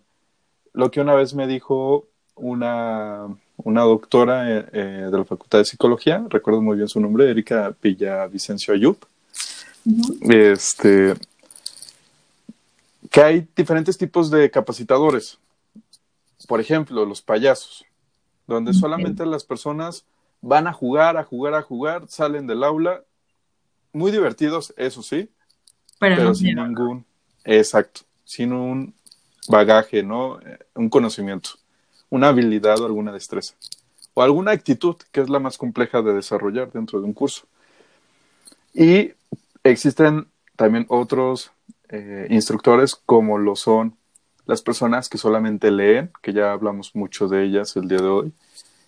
lo 0.72 0.92
que 0.92 1.00
una 1.00 1.14
vez 1.14 1.34
me 1.34 1.48
dijo 1.48 2.06
una, 2.36 3.36
una 3.56 3.82
doctora 3.82 4.50
eh, 4.50 4.66
eh, 4.72 5.08
de 5.10 5.18
la 5.18 5.24
Facultad 5.24 5.58
de 5.58 5.64
Psicología, 5.64 6.24
recuerdo 6.28 6.60
muy 6.60 6.76
bien 6.76 6.88
su 6.88 7.00
nombre, 7.00 7.30
Erika 7.30 7.74
Villavicencio 7.80 8.74
Ayub. 8.74 8.98
Este, 10.22 11.14
que 13.10 13.22
hay 13.22 13.46
diferentes 13.54 13.96
tipos 13.96 14.30
de 14.30 14.50
capacitadores. 14.50 15.38
Por 16.48 16.60
ejemplo, 16.60 17.04
los 17.04 17.22
payasos, 17.22 17.84
donde 18.46 18.74
solamente 18.74 19.24
las 19.24 19.44
personas 19.44 20.04
van 20.40 20.66
a 20.66 20.72
jugar, 20.72 21.16
a 21.16 21.24
jugar, 21.24 21.54
a 21.54 21.62
jugar, 21.62 22.06
salen 22.08 22.46
del 22.46 22.64
aula, 22.64 23.02
muy 23.92 24.10
divertidos, 24.10 24.74
eso 24.76 25.02
sí, 25.02 25.30
pero, 25.98 26.34
sin 26.34 26.56
ningún, 26.56 27.06
exacto, 27.44 28.02
sin 28.24 28.52
un 28.52 28.94
bagaje, 29.48 30.02
¿no? 30.02 30.40
Eh, 30.40 30.58
un 30.74 30.90
conocimiento, 30.90 31.50
una 32.14 32.28
habilidad 32.28 32.80
o 32.80 32.86
alguna 32.86 33.12
destreza, 33.12 33.54
o 34.14 34.22
alguna 34.22 34.52
actitud 34.52 34.94
que 35.10 35.20
es 35.20 35.28
la 35.28 35.40
más 35.40 35.58
compleja 35.58 36.00
de 36.00 36.14
desarrollar 36.14 36.70
dentro 36.70 37.00
de 37.00 37.06
un 37.06 37.12
curso. 37.12 37.46
Y 38.72 39.12
existen 39.64 40.28
también 40.54 40.86
otros 40.88 41.50
eh, 41.88 42.28
instructores 42.30 42.94
como 42.94 43.36
lo 43.38 43.56
son 43.56 43.96
las 44.46 44.62
personas 44.62 45.08
que 45.08 45.18
solamente 45.18 45.72
leen, 45.72 46.12
que 46.22 46.32
ya 46.32 46.52
hablamos 46.52 46.94
mucho 46.94 47.26
de 47.26 47.44
ellas 47.44 47.74
el 47.76 47.88
día 47.88 47.98
de 47.98 48.06
hoy, 48.06 48.32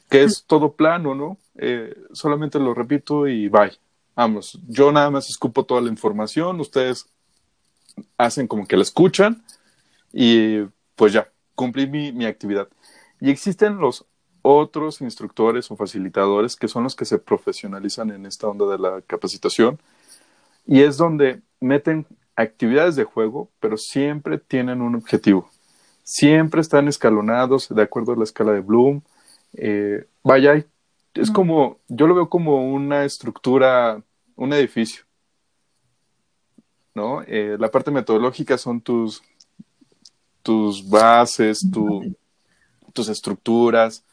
que 0.08 0.22
es 0.22 0.44
todo 0.46 0.74
plano, 0.74 1.16
¿no? 1.16 1.36
Eh, 1.56 1.96
solamente 2.12 2.60
lo 2.60 2.74
repito 2.74 3.26
y 3.26 3.48
bye. 3.48 3.72
Vamos, 4.14 4.58
yo 4.68 4.92
nada 4.92 5.10
más 5.10 5.28
escupo 5.28 5.64
toda 5.64 5.80
la 5.80 5.88
información, 5.88 6.60
ustedes 6.60 7.06
hacen 8.16 8.46
como 8.46 8.66
que 8.66 8.76
la 8.76 8.82
escuchan 8.82 9.42
y 10.12 10.60
pues 10.94 11.12
ya, 11.12 11.28
cumplí 11.56 11.88
mi, 11.88 12.12
mi 12.12 12.24
actividad. 12.24 12.68
Y 13.20 13.30
existen 13.30 13.78
los 13.78 14.06
otros 14.42 15.00
instructores 15.00 15.70
o 15.70 15.76
facilitadores 15.76 16.54
que 16.56 16.68
son 16.68 16.84
los 16.84 16.94
que 16.94 17.04
se 17.04 17.18
profesionalizan 17.18 18.10
en 18.10 18.26
esta 18.26 18.46
onda 18.46 18.66
de 18.66 18.78
la 18.78 19.02
capacitación 19.02 19.78
y 20.66 20.82
es 20.82 20.96
donde 20.96 21.42
meten 21.60 22.06
actividades 22.34 22.96
de 22.96 23.04
juego, 23.04 23.50
pero 23.60 23.76
siempre 23.76 24.38
tienen 24.38 24.82
un 24.82 24.94
objetivo. 24.94 25.50
Siempre 26.02 26.60
están 26.60 26.88
escalonados 26.88 27.68
de 27.68 27.82
acuerdo 27.82 28.12
a 28.12 28.16
la 28.16 28.24
escala 28.24 28.52
de 28.52 28.60
Bloom. 28.60 29.02
Eh, 29.54 30.06
vaya, 30.22 30.64
es 31.14 31.30
como, 31.30 31.78
yo 31.88 32.06
lo 32.06 32.14
veo 32.14 32.28
como 32.28 32.72
una 32.72 33.04
estructura, 33.04 34.02
un 34.34 34.52
edificio. 34.52 35.04
¿No? 36.94 37.22
Eh, 37.22 37.56
la 37.58 37.70
parte 37.70 37.90
metodológica 37.90 38.56
son 38.56 38.80
tus, 38.80 39.22
tus 40.42 40.88
bases, 40.88 41.68
tus 42.96 43.08
estructuras. 43.08 44.04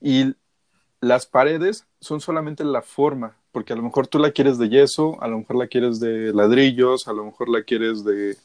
Y 0.00 0.34
las 1.00 1.26
paredes 1.26 1.86
son 2.00 2.20
solamente 2.22 2.64
la 2.64 2.80
forma, 2.80 3.36
porque 3.52 3.74
a 3.74 3.76
lo 3.76 3.82
mejor 3.82 4.06
tú 4.06 4.18
la 4.18 4.30
quieres 4.30 4.56
de 4.58 4.70
yeso, 4.70 5.22
a 5.22 5.28
lo 5.28 5.38
mejor 5.38 5.56
la 5.56 5.66
quieres 5.66 6.00
de 6.00 6.32
ladrillos, 6.32 7.08
a 7.08 7.12
lo 7.12 7.24
mejor 7.24 7.50
la 7.50 7.62
quieres 7.62 8.04
de 8.04 8.36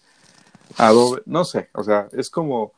adobe, 0.78 1.22
no 1.26 1.44
sé, 1.44 1.70
o 1.74 1.84
sea, 1.84 2.08
es 2.12 2.30
como 2.30 2.74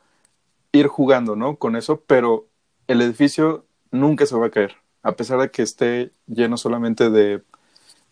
ir 0.72 0.88
jugando, 0.88 1.36
¿no? 1.36 1.56
Con 1.56 1.76
eso, 1.76 2.02
pero 2.06 2.46
el 2.88 3.00
edificio 3.02 3.64
nunca 3.90 4.26
se 4.26 4.36
va 4.36 4.46
a 4.46 4.50
caer, 4.50 4.76
a 5.02 5.12
pesar 5.12 5.40
de 5.40 5.50
que 5.50 5.62
esté 5.62 6.12
lleno 6.26 6.56
solamente 6.56 7.10
de 7.10 7.42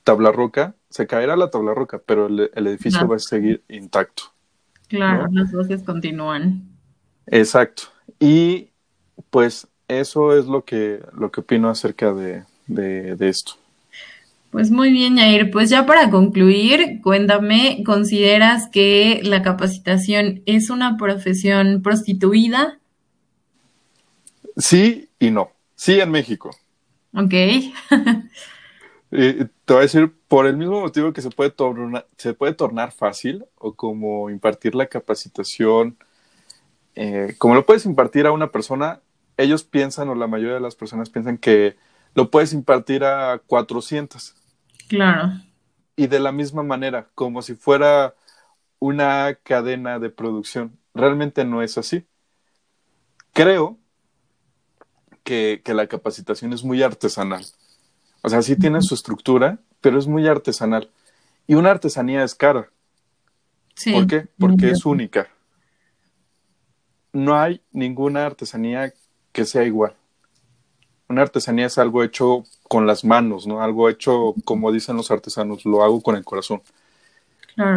tabla 0.05 0.33
roca, 0.33 0.75
se 0.89 1.07
caerá 1.07 1.37
la 1.37 1.51
tabla 1.51 1.75
roca, 1.75 2.01
pero 2.05 2.27
el, 2.27 2.67
edificio 2.67 3.07
va 3.09 3.17
a 3.17 3.19
seguir 3.19 3.63
intacto. 3.69 4.25
Claro, 4.89 5.27
las 5.31 5.51
voces 5.53 5.83
continúan. 5.83 6.69
Exacto. 7.27 7.85
Y 8.23 8.69
pues 9.31 9.67
eso 9.89 10.39
es 10.39 10.47
lo 10.47 10.65
que, 10.65 11.01
lo 11.13 11.33
que 11.33 11.41
opino 11.41 11.69
acerca 11.69 12.15
de, 12.15 12.45
de 12.69 13.29
esto. 13.29 13.55
Pues 14.53 14.71
muy 14.71 14.93
bien, 14.93 15.17
Yair. 15.17 15.51
Pues 15.51 15.71
ya 15.71 15.87
para 15.87 16.11
concluir, 16.11 17.01
cuéntame, 17.03 17.83
¿consideras 17.87 18.69
que 18.69 19.23
la 19.25 19.43
capacitación 19.43 20.43
es 20.45 20.69
una 20.69 20.99
profesión 20.99 21.81
prostituida? 21.83 22.79
Sí 24.59 25.09
y 25.19 25.31
no. 25.31 25.51
Sí 25.75 25.99
en 25.99 26.11
México. 26.11 26.51
Ok. 27.15 27.31
te 29.11 29.49
voy 29.67 29.77
a 29.79 29.81
decir, 29.81 30.13
por 30.29 30.47
el 30.47 30.59
mismo 30.59 30.81
motivo 30.81 31.15
que 31.15 31.23
se 31.23 31.31
puede, 31.31 31.49
tornar, 31.49 32.07
se 32.19 32.35
puede 32.35 32.53
tornar 32.53 32.93
fácil 32.93 33.47
o 33.57 33.75
como 33.75 34.29
impartir 34.29 34.75
la 34.75 34.87
capacitación, 34.87 35.97
eh, 36.95 37.35
como 37.39 37.55
lo 37.55 37.67
puedes 37.67 37.87
impartir 37.87 38.27
a 38.27 38.33
una 38.33 38.51
persona, 38.51 39.01
ellos 39.37 39.65
piensan 39.65 40.09
o 40.09 40.15
la 40.15 40.27
mayoría 40.27 40.55
de 40.55 40.61
las 40.61 40.77
personas 40.77 41.11
piensan 41.11 41.39
que 41.39 41.77
lo 42.15 42.31
puedes 42.31 42.53
impartir 42.53 43.05
a 43.05 43.41
400 43.47 44.35
Claro. 44.89 45.33
Y 45.97 46.07
de 46.07 46.21
la 46.21 46.33
misma 46.33 46.63
manera, 46.63 47.09
como 47.15 47.41
si 47.41 47.55
fuera 47.55 48.15
una 48.79 49.39
cadena 49.43 49.99
de 49.99 50.11
producción. 50.11 50.77
Realmente 50.93 51.45
no 51.45 51.63
es 51.63 51.79
así. 51.79 52.05
Creo 53.33 53.79
que, 55.23 55.63
la 55.65 55.87
capacitación 55.87 56.53
es 56.53 56.65
muy 56.65 56.83
artesanal. 56.83 57.45
O 58.23 58.29
sea, 58.29 58.43
sí 58.43 58.57
tiene 58.57 58.83
su 58.83 58.95
estructura, 58.95 59.61
pero 59.81 59.99
es 59.99 60.07
muy 60.07 60.27
artesanal. 60.27 60.91
Y 61.47 61.55
una 61.55 61.71
artesanía 61.71 62.25
es 62.25 62.35
cara. 62.35 62.71
¿Por 63.93 64.07
qué? 64.07 64.27
Porque 64.39 64.71
es 64.71 64.85
única. 64.85 65.29
No 67.13 67.39
hay 67.39 67.61
ninguna 67.73 68.27
artesanía 68.27 68.93
que 69.33 69.45
sea 69.45 69.65
igual. 69.65 69.95
Una 71.09 71.23
artesanía 71.23 71.67
es 71.67 71.79
algo 71.79 72.03
hecho 72.03 72.45
con 72.69 72.87
las 72.87 73.05
manos, 73.05 73.47
¿no? 73.47 73.63
Algo 73.63 73.89
hecho, 73.89 74.35
como 74.45 74.73
dicen 74.73 74.97
los 74.97 75.11
artesanos, 75.11 75.65
lo 75.65 75.83
hago 75.83 76.01
con 76.01 76.17
el 76.17 76.25
corazón. 76.25 76.63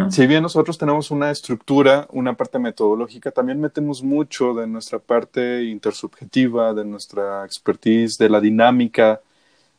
Si 0.08 0.26
bien 0.26 0.42
nosotros 0.42 0.78
tenemos 0.78 1.10
una 1.10 1.30
estructura, 1.30 2.06
una 2.10 2.32
parte 2.34 2.58
metodológica, 2.58 3.30
también 3.30 3.60
metemos 3.60 4.02
mucho 4.02 4.54
de 4.54 4.66
nuestra 4.66 4.98
parte 4.98 5.64
intersubjetiva, 5.64 6.72
de 6.72 6.86
nuestra 6.86 7.44
expertise, 7.44 8.16
de 8.16 8.30
la 8.30 8.40
dinámica, 8.40 9.20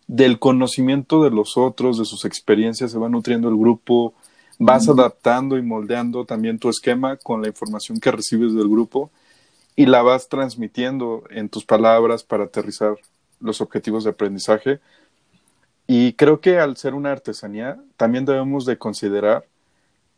del 0.05 0.37
conocimiento 0.37 1.23
de 1.23 1.31
los 1.31 1.57
otros, 1.57 1.97
de 1.97 2.05
sus 2.05 2.25
experiencias, 2.25 2.91
se 2.91 2.99
va 2.99 3.09
nutriendo 3.09 3.49
el 3.49 3.57
grupo, 3.57 4.13
vas 4.59 4.87
adaptando 4.87 5.57
y 5.57 5.63
moldeando 5.63 6.25
también 6.25 6.59
tu 6.59 6.69
esquema 6.69 7.17
con 7.17 7.41
la 7.41 7.47
información 7.47 7.99
que 7.99 8.11
recibes 8.11 8.53
del 8.53 8.69
grupo 8.69 9.09
y 9.77 9.85
la 9.85 10.01
vas 10.01 10.27
transmitiendo 10.27 11.23
en 11.29 11.49
tus 11.49 11.63
palabras 11.63 12.23
para 12.23 12.45
aterrizar 12.45 12.95
los 13.39 13.61
objetivos 13.61 14.03
de 14.03 14.09
aprendizaje. 14.09 14.79
Y 15.85 16.13
creo 16.13 16.41
que 16.41 16.59
al 16.59 16.75
ser 16.77 16.95
una 16.95 17.11
artesanía, 17.11 17.79
también 17.95 18.25
debemos 18.25 18.65
de 18.65 18.79
considerar 18.79 19.45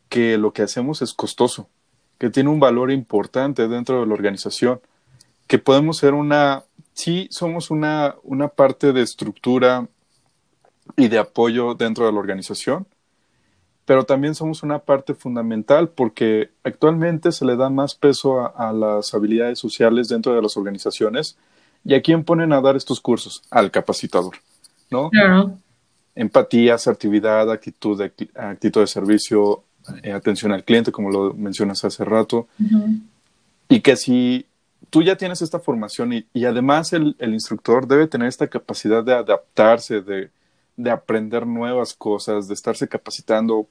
que 0.08 0.38
lo 0.38 0.54
que 0.54 0.62
hacemos 0.62 1.02
es 1.02 1.13
costoso, 1.13 1.67
que 2.17 2.30
tiene 2.30 2.50
un 2.50 2.62
valor 2.62 2.89
importante 2.89 3.67
dentro 3.67 4.00
de 4.00 4.08
la 4.08 4.13
organización, 4.13 4.80
que 5.45 5.60
podemos 5.60 5.98
ser 5.98 6.13
una, 6.13 6.63
sí 6.93 7.28
somos 7.30 7.69
una, 7.69 8.15
una 8.24 8.48
parte 8.48 8.93
de 8.93 9.02
estructura 9.02 9.89
y 10.95 11.10
de 11.10 11.19
apoyo 11.19 11.76
dentro 11.76 12.06
de 12.06 12.13
la 12.13 12.19
organización, 12.19 12.88
pero 13.89 14.04
también 14.04 14.36
somos 14.36 14.62
una 14.62 14.78
parte 14.78 15.15
fundamental 15.15 15.89
porque 15.89 16.52
actualmente 16.63 17.32
se 17.32 17.43
le 17.43 17.56
da 17.56 17.71
más 17.71 17.95
peso 17.95 18.39
a, 18.39 18.69
a, 18.69 18.71
las 18.71 19.15
habilidades 19.15 19.58
sociales 19.58 20.10
dentro 20.10 20.36
de 20.36 20.43
las 20.43 20.56
organizaciones. 20.58 21.39
¿Y 21.84 21.95
a 21.95 22.02
quién 22.04 22.23
ponen 22.23 22.54
a 22.54 22.62
dar 22.62 22.75
estos 22.75 23.02
cursos? 23.02 23.41
Al 23.49 23.71
capacitador, 23.71 24.36
¿no? 24.91 25.10
Claro. 25.10 25.58
Empatía, 26.13 26.75
asertividad, 26.75 27.52
actitud 27.52 27.97
de, 27.97 28.12
actitud 28.36 28.82
de 28.82 28.86
servicio, 28.86 29.63
eh, 30.04 30.12
atención 30.12 30.52
al 30.52 30.63
cliente, 30.63 30.91
como 30.91 31.10
lo 31.10 31.34
mencionas 31.34 31.84
hace 31.84 32.06
rato, 32.06 32.47
y 33.69 33.82
que 33.82 33.95
si 33.95 34.45
tú 34.91 35.02
ya 35.02 35.15
tienes 35.15 35.41
esta 35.41 35.58
formación 35.60 36.13
y, 36.32 36.45
además 36.45 36.93
el, 36.93 37.15
instructor 37.19 37.88
debe 37.88 38.06
tener 38.06 38.28
esta 38.28 38.45
capacidad 38.45 39.04
de 39.04 39.15
adaptarse, 39.15 40.02
de, 40.02 40.30
aprender 40.91 41.47
nuevas 41.47 41.95
cosas, 41.95 42.47
de 42.47 42.54
estarse 42.54 42.88
capacitando, 42.88 43.67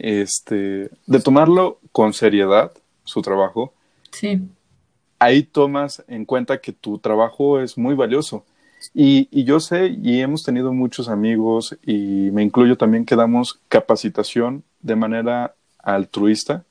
este, 0.00 0.90
de 1.06 1.20
tomarlo 1.20 1.78
con 1.92 2.12
seriedad, 2.12 2.72
su 3.04 3.22
trabajo. 3.22 3.72
Sí. 4.10 4.40
Ahí 5.18 5.42
tomas 5.42 6.02
en 6.08 6.24
cuenta 6.24 6.60
que 6.60 6.72
tu 6.72 6.98
trabajo 6.98 7.60
es 7.60 7.76
muy 7.76 7.94
valioso. 7.94 8.44
Y, 8.94 9.28
y, 9.30 9.44
yo 9.44 9.60
sé, 9.60 9.94
y 10.02 10.20
hemos 10.20 10.42
tenido 10.42 10.72
muchos 10.72 11.08
amigos, 11.08 11.76
y 11.84 12.30
me 12.32 12.42
incluyo 12.42 12.78
también, 12.78 13.04
que 13.04 13.14
damos 13.14 13.60
capacitación 13.68 14.64
de 14.80 14.96
manera 14.96 15.54
altruista, 15.78 16.64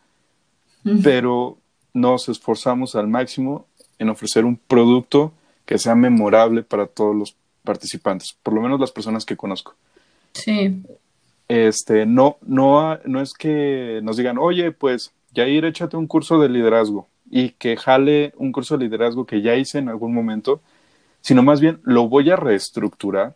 pero 1.03 1.57
nos 1.93 2.29
esforzamos 2.29 2.95
al 2.95 3.07
máximo 3.07 3.67
en 3.99 4.09
ofrecer 4.09 4.45
un 4.45 4.55
producto 4.55 5.33
que 5.65 5.77
sea 5.77 5.93
memorable 5.93 6.63
para 6.63 6.87
todos 6.87 7.15
los 7.15 7.35
participantes, 7.63 8.35
por 8.41 8.55
lo 8.55 8.61
menos 8.61 8.79
las 8.79 8.91
personas 8.91 9.25
que 9.25 9.37
conozco. 9.37 9.75
Sí. 10.33 10.81
Este, 11.49 12.05
no, 12.05 12.37
no, 12.45 12.99
no 13.05 13.21
es 13.21 13.33
que 13.33 14.01
nos 14.03 14.17
digan, 14.17 14.37
oye, 14.37 14.71
pues, 14.71 15.11
Jair, 15.35 15.65
échate 15.65 15.97
un 15.97 16.05
curso 16.05 16.39
de 16.39 16.47
liderazgo 16.47 17.07
y 17.29 17.49
que 17.49 17.75
jale 17.75 18.33
un 18.37 18.51
curso 18.51 18.77
de 18.77 18.85
liderazgo 18.85 19.25
que 19.25 19.41
ya 19.41 19.55
hice 19.55 19.79
en 19.79 19.89
algún 19.89 20.13
momento, 20.13 20.61
sino 21.21 21.41
más 21.41 21.59
bien 21.59 21.79
lo 21.83 22.07
voy 22.07 22.29
a 22.29 22.35
reestructurar 22.35 23.35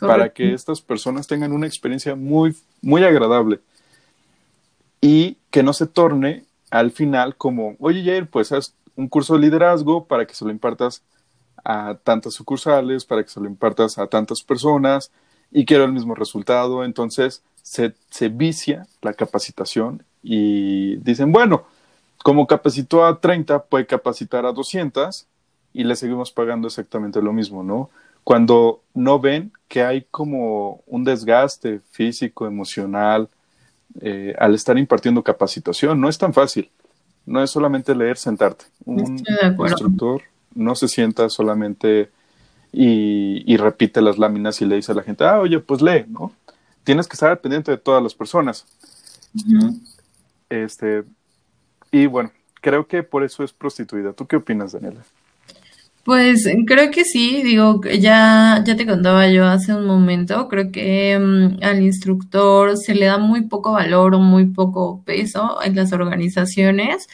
para 0.00 0.34
que 0.34 0.52
estas 0.52 0.82
personas 0.82 1.26
tengan 1.26 1.52
una 1.52 1.66
experiencia 1.66 2.14
muy, 2.14 2.54
muy 2.82 3.04
agradable 3.04 3.60
y 5.00 5.38
que 5.50 5.62
no 5.62 5.72
se 5.72 5.86
torne 5.86 6.44
al 6.70 6.90
final 6.90 7.36
como, 7.36 7.74
oye 7.78 8.04
Jair, 8.04 8.28
pues 8.28 8.52
haz 8.52 8.74
un 8.96 9.08
curso 9.08 9.34
de 9.34 9.40
liderazgo 9.40 10.04
para 10.04 10.26
que 10.26 10.34
se 10.34 10.44
lo 10.44 10.50
impartas 10.50 11.02
a 11.64 11.94
tantas 12.04 12.34
sucursales, 12.34 13.06
para 13.06 13.22
que 13.22 13.30
se 13.30 13.40
lo 13.40 13.46
impartas 13.46 13.96
a 13.96 14.08
tantas 14.08 14.42
personas 14.42 15.10
y 15.50 15.64
quiero 15.64 15.84
el 15.84 15.92
mismo 15.92 16.14
resultado. 16.14 16.84
Entonces 16.84 17.42
se, 17.62 17.94
se 18.10 18.28
vicia 18.28 18.86
la 19.02 19.14
capacitación 19.14 20.02
y 20.22 20.96
dicen, 20.96 21.32
bueno, 21.32 21.64
como 22.22 22.46
capacitó 22.46 23.04
a 23.04 23.20
30, 23.20 23.64
puede 23.64 23.86
capacitar 23.86 24.44
a 24.46 24.52
200 24.52 25.26
y 25.72 25.84
le 25.84 25.96
seguimos 25.96 26.32
pagando 26.32 26.68
exactamente 26.68 27.22
lo 27.22 27.32
mismo, 27.32 27.62
¿no? 27.62 27.90
Cuando 28.24 28.82
no 28.92 29.18
ven 29.18 29.52
que 29.68 29.82
hay 29.82 30.06
como 30.10 30.82
un 30.86 31.04
desgaste 31.04 31.80
físico, 31.90 32.46
emocional, 32.46 33.28
eh, 34.00 34.34
al 34.38 34.54
estar 34.54 34.78
impartiendo 34.78 35.22
capacitación. 35.22 36.00
No 36.00 36.08
es 36.08 36.18
tan 36.18 36.32
fácil. 36.32 36.70
No 37.26 37.42
es 37.42 37.50
solamente 37.50 37.94
leer, 37.94 38.16
sentarte. 38.16 38.66
Un 38.84 39.22
instructor 39.58 40.22
no 40.54 40.74
se 40.74 40.88
sienta 40.88 41.28
solamente 41.28 42.10
y, 42.72 43.56
repite 43.56 44.00
las 44.00 44.18
láminas 44.18 44.60
y 44.60 44.66
le 44.66 44.76
dice 44.76 44.92
a 44.92 44.94
la 44.94 45.02
gente, 45.02 45.24
ah, 45.24 45.40
oye, 45.40 45.58
pues 45.58 45.82
lee, 45.82 46.04
¿no? 46.08 46.32
Tienes 46.84 47.08
que 47.08 47.14
estar 47.14 47.40
pendiente 47.40 47.70
de 47.70 47.78
todas 47.78 48.02
las 48.02 48.14
personas. 48.14 48.64
Este, 50.48 51.04
y 51.90 52.06
bueno, 52.06 52.32
creo 52.60 52.86
que 52.86 53.02
por 53.02 53.24
eso 53.24 53.44
es 53.44 53.52
prostituida. 53.52 54.12
¿Tú 54.12 54.26
qué 54.26 54.36
opinas, 54.36 54.72
Daniela? 54.72 55.00
Pues 56.04 56.48
creo 56.66 56.90
que 56.90 57.04
sí, 57.04 57.42
digo, 57.42 57.80
ya, 57.84 58.62
ya 58.64 58.76
te 58.76 58.86
contaba 58.86 59.28
yo 59.28 59.46
hace 59.46 59.74
un 59.74 59.84
momento, 59.84 60.48
creo 60.48 60.72
que 60.72 61.18
mm, 61.18 61.62
al 61.62 61.82
instructor 61.82 62.78
se 62.78 62.94
le 62.94 63.04
da 63.06 63.18
muy 63.18 63.42
poco 63.42 63.72
valor 63.72 64.14
o 64.14 64.18
muy 64.18 64.46
poco 64.46 65.02
peso 65.04 65.62
en 65.62 65.76
las 65.76 65.92
organizaciones. 65.92 67.06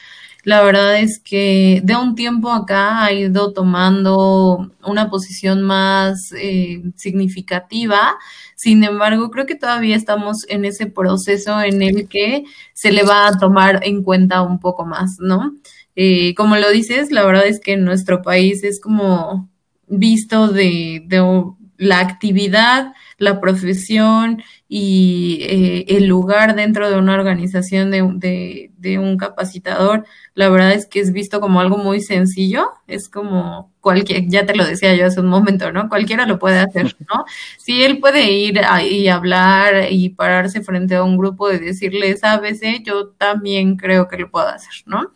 La 0.47 0.63
verdad 0.63 1.01
es 1.01 1.19
que 1.19 1.81
de 1.83 1.97
un 1.97 2.15
tiempo 2.15 2.53
acá 2.53 3.05
ha 3.05 3.13
ido 3.13 3.53
tomando 3.53 4.71
una 4.85 5.11
posición 5.11 5.63
más 5.63 6.33
eh, 6.39 6.85
significativa. 6.95 8.17
Sin 8.55 8.85
embargo, 8.85 9.29
creo 9.33 9.47
que 9.47 9.57
todavía 9.57 9.97
estamos 9.97 10.49
en 10.49 10.65
ese 10.65 10.87
proceso 10.87 11.61
en 11.61 11.83
el 11.83 12.07
que 12.07 12.45
se 12.75 12.93
le 12.93 13.03
va 13.03 13.27
a 13.27 13.37
tomar 13.37 13.81
en 13.83 14.05
cuenta 14.05 14.43
un 14.43 14.61
poco 14.61 14.87
más, 14.87 15.17
¿no? 15.19 15.57
Eh, 15.97 16.33
como 16.37 16.55
lo 16.55 16.71
dices, 16.71 17.11
la 17.11 17.25
verdad 17.25 17.49
es 17.49 17.59
que 17.59 17.73
en 17.73 17.85
nuestro 17.85 18.23
país 18.23 18.63
es 18.63 18.81
como 18.81 19.51
visto 19.89 20.47
de, 20.47 21.03
de 21.07 21.43
la 21.77 21.99
actividad, 21.99 22.93
la 23.19 23.41
profesión 23.41 24.45
y 24.69 25.39
eh, 25.43 25.85
el 25.97 26.07
lugar 26.07 26.57
dentro 26.57 26.91
de 26.91 26.97
una 26.97 27.15
organización 27.15 27.91
de, 27.93 28.03
de, 28.15 28.73
de, 28.77 28.99
un 28.99 29.17
capacitador, 29.17 30.05
la 30.35 30.49
verdad 30.49 30.73
es 30.73 30.87
que 30.87 30.99
es 30.99 31.13
visto 31.13 31.41
como 31.41 31.61
algo 31.61 31.79
muy 31.79 32.01
sencillo, 32.01 32.71
es 32.89 33.09
como 33.09 33.73
cualquier, 33.81 34.27
ya 34.27 34.45
te 34.45 34.57
lo 34.57 34.65
decía 34.65 34.97
yo 34.97 35.07
hace 35.07 35.21
un 35.21 35.29
momento, 35.29 35.71
¿no? 35.71 35.89
Cualquiera 35.89 36.27
lo 36.27 36.41
puede 36.41 36.59
hacer, 36.59 36.97
¿no? 37.09 37.25
Si 37.59 37.85
él 37.85 38.01
puede 38.01 38.33
ir 38.33 38.61
y 38.91 39.07
hablar 39.07 39.87
y 39.93 40.09
pararse 40.09 40.63
frente 40.63 40.97
a 40.97 41.05
un 41.05 41.17
grupo 41.17 41.53
y 41.53 41.59
decirle, 41.59 42.17
sabes, 42.17 42.61
yo 42.85 43.11
también 43.11 43.77
creo 43.77 44.09
que 44.09 44.19
lo 44.19 44.31
puedo 44.33 44.49
hacer, 44.49 44.83
¿no? 44.87 45.13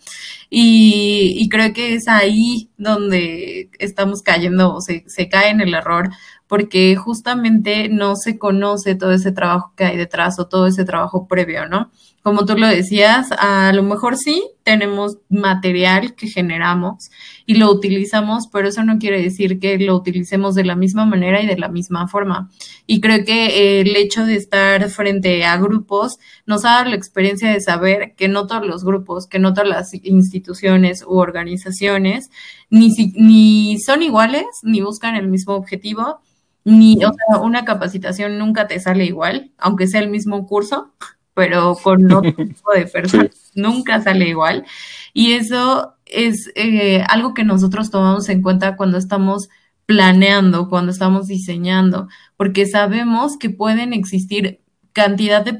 Y, 0.48 1.34
y 1.38 1.48
creo 1.48 1.72
que 1.72 1.94
es 1.94 2.06
ahí 2.06 2.70
donde 2.76 3.68
estamos 3.80 4.22
cayendo, 4.22 4.76
o 4.76 4.80
se, 4.80 5.02
se 5.08 5.28
cae 5.28 5.50
en 5.50 5.60
el 5.60 5.74
error, 5.74 6.08
porque 6.50 6.96
justamente 6.96 7.88
no 7.88 8.16
se 8.16 8.36
conoce 8.36 8.96
todo 8.96 9.12
ese 9.12 9.30
trabajo 9.30 9.72
que 9.76 9.84
hay 9.84 9.96
detrás 9.96 10.40
o 10.40 10.48
todo 10.48 10.66
ese 10.66 10.84
trabajo 10.84 11.28
previo, 11.28 11.68
¿no? 11.68 11.92
Como 12.24 12.44
tú 12.44 12.58
lo 12.58 12.66
decías, 12.66 13.28
a 13.38 13.72
lo 13.72 13.84
mejor 13.84 14.16
sí 14.16 14.42
tenemos 14.64 15.18
material 15.28 16.16
que 16.16 16.26
generamos 16.26 17.08
y 17.46 17.54
lo 17.54 17.70
utilizamos, 17.70 18.48
pero 18.48 18.66
eso 18.66 18.82
no 18.82 18.98
quiere 18.98 19.22
decir 19.22 19.60
que 19.60 19.78
lo 19.78 19.94
utilicemos 19.94 20.56
de 20.56 20.64
la 20.64 20.74
misma 20.74 21.06
manera 21.06 21.40
y 21.40 21.46
de 21.46 21.56
la 21.56 21.68
misma 21.68 22.08
forma. 22.08 22.50
Y 22.84 23.00
creo 23.00 23.24
que 23.24 23.80
el 23.80 23.94
hecho 23.94 24.26
de 24.26 24.34
estar 24.34 24.90
frente 24.90 25.44
a 25.44 25.56
grupos 25.56 26.18
nos 26.46 26.64
ha 26.64 26.70
dado 26.70 26.90
la 26.90 26.96
experiencia 26.96 27.48
de 27.48 27.60
saber 27.60 28.14
que 28.16 28.26
no 28.26 28.48
todos 28.48 28.66
los 28.66 28.82
grupos, 28.82 29.28
que 29.28 29.38
no 29.38 29.54
todas 29.54 29.68
las 29.68 29.94
instituciones 30.02 31.04
u 31.06 31.16
organizaciones 31.18 32.28
ni, 32.70 32.90
ni 33.14 33.78
son 33.78 34.02
iguales, 34.02 34.46
ni 34.64 34.80
buscan 34.80 35.14
el 35.14 35.28
mismo 35.28 35.54
objetivo, 35.54 36.20
ni, 36.64 36.96
o 37.04 37.12
sea, 37.12 37.40
una 37.40 37.64
capacitación 37.64 38.38
nunca 38.38 38.66
te 38.66 38.80
sale 38.80 39.04
igual, 39.04 39.52
aunque 39.58 39.86
sea 39.86 40.00
el 40.00 40.10
mismo 40.10 40.46
curso, 40.46 40.92
pero 41.34 41.76
con 41.82 42.12
otro 42.12 42.32
tipo 42.36 42.72
de 42.74 42.86
personas, 42.86 43.52
nunca 43.54 44.00
sale 44.00 44.28
igual. 44.28 44.64
Y 45.12 45.32
eso 45.32 45.94
es 46.06 46.50
eh, 46.54 47.02
algo 47.08 47.34
que 47.34 47.44
nosotros 47.44 47.90
tomamos 47.90 48.28
en 48.28 48.42
cuenta 48.42 48.76
cuando 48.76 48.98
estamos 48.98 49.48
planeando, 49.86 50.68
cuando 50.68 50.92
estamos 50.92 51.26
diseñando, 51.26 52.08
porque 52.36 52.66
sabemos 52.66 53.36
que 53.38 53.50
pueden 53.50 53.92
existir 53.92 54.60
cantidad 54.92 55.44
de, 55.44 55.58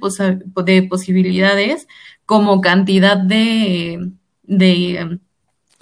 de 0.65 0.83
posibilidades 0.85 1.89
como 2.27 2.61
cantidad 2.61 3.17
de, 3.17 4.13
de 4.45 5.19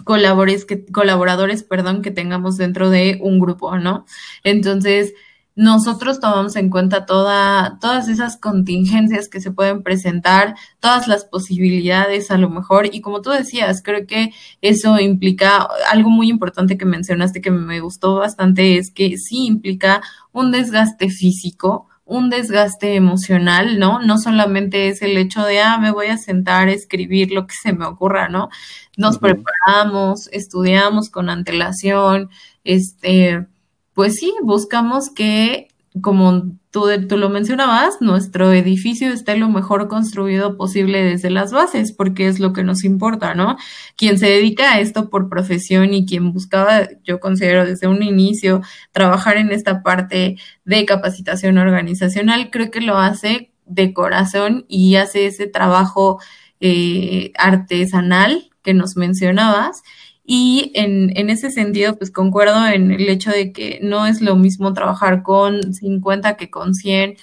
colaboradores 0.08 0.64
que, 0.64 0.86
colaboradores, 0.86 1.62
perdón, 1.62 2.00
que 2.00 2.10
tengamos 2.10 2.56
dentro 2.56 2.88
de 2.88 3.18
un 3.20 3.38
grupo, 3.38 3.76
¿no? 3.76 4.06
Entonces, 4.42 5.12
nosotros 5.54 6.18
tomamos 6.18 6.56
en 6.56 6.70
cuenta 6.70 7.04
toda, 7.04 7.78
todas 7.78 8.08
esas 8.08 8.38
contingencias 8.38 9.28
que 9.28 9.42
se 9.42 9.50
pueden 9.50 9.82
presentar, 9.82 10.54
todas 10.80 11.08
las 11.08 11.26
posibilidades 11.26 12.30
a 12.30 12.38
lo 12.38 12.48
mejor, 12.48 12.88
y 12.90 13.02
como 13.02 13.20
tú 13.20 13.28
decías, 13.28 13.82
creo 13.82 14.06
que 14.06 14.30
eso 14.62 14.98
implica 14.98 15.68
algo 15.92 16.08
muy 16.08 16.30
importante 16.30 16.78
que 16.78 16.86
mencionaste 16.86 17.42
que 17.42 17.50
me 17.50 17.80
gustó 17.80 18.14
bastante, 18.14 18.78
es 18.78 18.90
que 18.90 19.18
sí 19.18 19.44
implica 19.44 20.00
un 20.32 20.52
desgaste 20.52 21.10
físico, 21.10 21.86
un 22.08 22.30
desgaste 22.30 22.94
emocional, 22.94 23.78
¿no? 23.78 24.00
No 24.00 24.16
solamente 24.16 24.88
es 24.88 25.02
el 25.02 25.18
hecho 25.18 25.44
de, 25.44 25.60
ah, 25.60 25.76
me 25.78 25.90
voy 25.90 26.06
a 26.06 26.16
sentar 26.16 26.68
a 26.68 26.72
escribir 26.72 27.32
lo 27.32 27.46
que 27.46 27.54
se 27.62 27.74
me 27.74 27.84
ocurra, 27.84 28.30
¿no? 28.30 28.48
Nos 28.96 29.18
preparamos, 29.18 30.30
estudiamos 30.32 31.10
con 31.10 31.28
antelación, 31.28 32.30
este, 32.64 33.46
pues 33.92 34.14
sí, 34.14 34.32
buscamos 34.42 35.10
que, 35.10 35.68
como 36.02 36.52
tú, 36.70 36.86
tú 37.08 37.16
lo 37.16 37.28
mencionabas, 37.28 38.00
nuestro 38.00 38.52
edificio 38.52 39.10
esté 39.10 39.36
lo 39.36 39.48
mejor 39.48 39.88
construido 39.88 40.56
posible 40.56 41.02
desde 41.02 41.30
las 41.30 41.52
bases, 41.52 41.92
porque 41.92 42.28
es 42.28 42.40
lo 42.40 42.52
que 42.52 42.64
nos 42.64 42.84
importa, 42.84 43.34
¿no? 43.34 43.56
Quien 43.96 44.18
se 44.18 44.26
dedica 44.26 44.72
a 44.72 44.80
esto 44.80 45.10
por 45.10 45.28
profesión 45.28 45.94
y 45.94 46.06
quien 46.06 46.32
buscaba, 46.32 46.88
yo 47.04 47.20
considero 47.20 47.64
desde 47.64 47.86
un 47.86 48.02
inicio, 48.02 48.62
trabajar 48.92 49.36
en 49.36 49.50
esta 49.50 49.82
parte 49.82 50.36
de 50.64 50.84
capacitación 50.84 51.58
organizacional, 51.58 52.50
creo 52.50 52.70
que 52.70 52.80
lo 52.80 52.98
hace 52.98 53.52
de 53.66 53.92
corazón 53.92 54.64
y 54.68 54.96
hace 54.96 55.26
ese 55.26 55.46
trabajo 55.46 56.20
eh, 56.60 57.32
artesanal 57.36 58.50
que 58.62 58.74
nos 58.74 58.96
mencionabas 58.96 59.82
y 60.30 60.72
en, 60.74 61.16
en, 61.16 61.30
ese 61.30 61.50
sentido, 61.50 61.96
pues 61.96 62.10
concuerdo 62.10 62.66
en 62.66 62.90
el 62.90 63.08
hecho 63.08 63.30
de 63.30 63.50
que 63.50 63.80
no 63.82 64.06
es 64.06 64.20
lo 64.20 64.36
mismo 64.36 64.74
trabajar 64.74 65.22
con 65.22 65.72
50 65.72 66.36
que 66.36 66.50
con 66.50 66.74
100, 66.74 67.16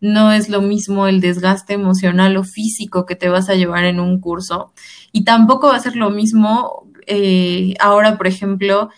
no 0.00 0.30
es 0.32 0.48
lo 0.48 0.62
mismo 0.62 1.08
el 1.08 1.20
desgaste 1.20 1.72
emocional 1.74 2.36
o 2.36 2.44
físico 2.44 3.04
que 3.04 3.16
te 3.16 3.28
vas 3.28 3.48
a 3.48 3.56
llevar 3.56 3.84
en 3.84 3.98
un 3.98 4.20
curso. 4.20 4.72
Y 5.10 5.24
tampoco 5.24 5.68
va 5.68 5.76
a 5.76 5.80
ser 5.80 5.96
lo 5.96 6.10
mismo 6.10 6.88
eh, 7.08 7.74
ahora, 7.80 8.16
por 8.16 8.28
ejemplo, 8.28 8.90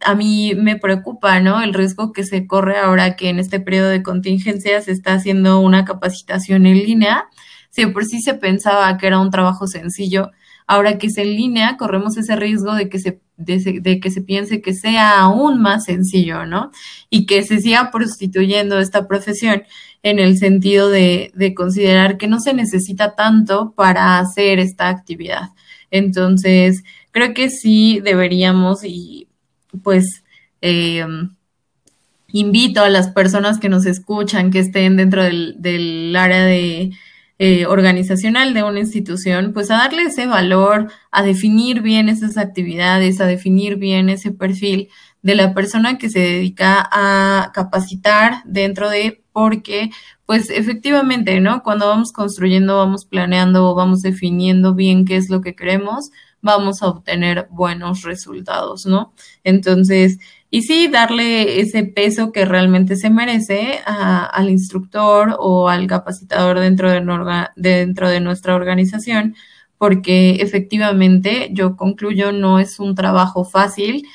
a 0.00 0.14
mí 0.14 0.54
me 0.56 0.76
preocupa, 0.76 1.40
¿no? 1.40 1.62
El 1.62 1.74
riesgo 1.74 2.12
que 2.12 2.24
se 2.24 2.46
corre 2.46 2.78
ahora 2.78 3.16
que 3.16 3.28
en 3.28 3.38
este 3.38 3.60
periodo 3.60 3.90
de 3.90 4.02
contingencia 4.02 4.80
se 4.80 4.92
está 4.92 5.12
haciendo 5.12 5.60
una 5.60 5.84
capacitación 5.84 6.64
en 6.64 6.78
línea. 6.78 7.28
Si 7.68 7.84
por 7.84 8.06
sí 8.06 8.22
se 8.22 8.32
pensaba 8.32 8.96
que 8.96 9.08
era 9.08 9.20
un 9.20 9.30
trabajo 9.30 9.66
sencillo, 9.66 10.30
Ahora 10.70 10.98
que 10.98 11.08
es 11.08 11.18
en 11.18 11.34
línea, 11.34 11.76
corremos 11.76 12.16
ese 12.16 12.36
riesgo 12.36 12.76
de 12.76 12.88
que 12.88 13.00
se, 13.00 13.20
de, 13.36 13.98
que 13.98 14.08
se 14.08 14.22
piense 14.22 14.62
que 14.62 14.72
sea 14.72 15.18
aún 15.18 15.60
más 15.60 15.86
sencillo, 15.86 16.46
¿no? 16.46 16.70
Y 17.10 17.26
que 17.26 17.42
se 17.42 17.58
siga 17.58 17.90
prostituyendo 17.90 18.78
esta 18.78 19.08
profesión 19.08 19.64
en 20.04 20.20
el 20.20 20.38
sentido 20.38 20.88
de, 20.88 21.32
de 21.34 21.54
considerar 21.54 22.18
que 22.18 22.28
no 22.28 22.38
se 22.38 22.54
necesita 22.54 23.16
tanto 23.16 23.72
para 23.72 24.20
hacer 24.20 24.60
esta 24.60 24.88
actividad. 24.88 25.48
Entonces, 25.90 26.84
creo 27.10 27.34
que 27.34 27.50
sí 27.50 27.98
deberíamos 28.04 28.84
y 28.84 29.26
pues 29.82 30.22
eh, 30.62 31.04
invito 32.28 32.84
a 32.84 32.90
las 32.90 33.08
personas 33.08 33.58
que 33.58 33.68
nos 33.68 33.86
escuchan, 33.86 34.52
que 34.52 34.60
estén 34.60 34.96
dentro 34.96 35.24
del, 35.24 35.56
del 35.58 36.14
área 36.14 36.44
de 36.44 36.92
eh, 37.42 37.64
organizacional 37.64 38.52
de 38.52 38.62
una 38.62 38.80
institución, 38.80 39.54
pues 39.54 39.70
a 39.70 39.78
darle 39.78 40.02
ese 40.02 40.26
valor, 40.26 40.92
a 41.10 41.22
definir 41.22 41.80
bien 41.80 42.10
esas 42.10 42.36
actividades, 42.36 43.18
a 43.18 43.24
definir 43.24 43.76
bien 43.76 44.10
ese 44.10 44.30
perfil 44.30 44.90
de 45.22 45.34
la 45.36 45.54
persona 45.54 45.96
que 45.96 46.10
se 46.10 46.18
dedica 46.18 46.86
a 46.92 47.50
capacitar 47.54 48.42
dentro 48.44 48.90
de, 48.90 49.24
porque 49.32 49.90
pues 50.26 50.50
efectivamente, 50.50 51.40
¿no? 51.40 51.62
Cuando 51.62 51.88
vamos 51.88 52.12
construyendo, 52.12 52.76
vamos 52.76 53.06
planeando, 53.06 53.74
vamos 53.74 54.02
definiendo 54.02 54.74
bien 54.74 55.06
qué 55.06 55.16
es 55.16 55.30
lo 55.30 55.40
que 55.40 55.54
queremos, 55.54 56.10
vamos 56.42 56.82
a 56.82 56.88
obtener 56.88 57.48
buenos 57.50 58.02
resultados, 58.02 58.84
¿no? 58.84 59.14
Entonces, 59.44 60.18
y 60.50 60.62
sí, 60.62 60.88
darle 60.88 61.60
ese 61.60 61.84
peso 61.84 62.32
que 62.32 62.44
realmente 62.44 62.96
se 62.96 63.08
merece 63.08 63.80
al 63.86 64.50
instructor 64.50 65.36
o 65.38 65.68
al 65.68 65.86
capacitador 65.86 66.58
dentro 66.58 66.90
de, 66.90 68.20
nuestra 68.20 68.54
organización, 68.56 69.36
porque 69.78 70.36
efectivamente, 70.40 71.50
yo 71.52 71.76
concluyo, 71.76 72.32
no 72.32 72.58
es 72.58 72.80
un 72.80 72.96
trabajo 72.96 73.44
fácil, 73.44 74.06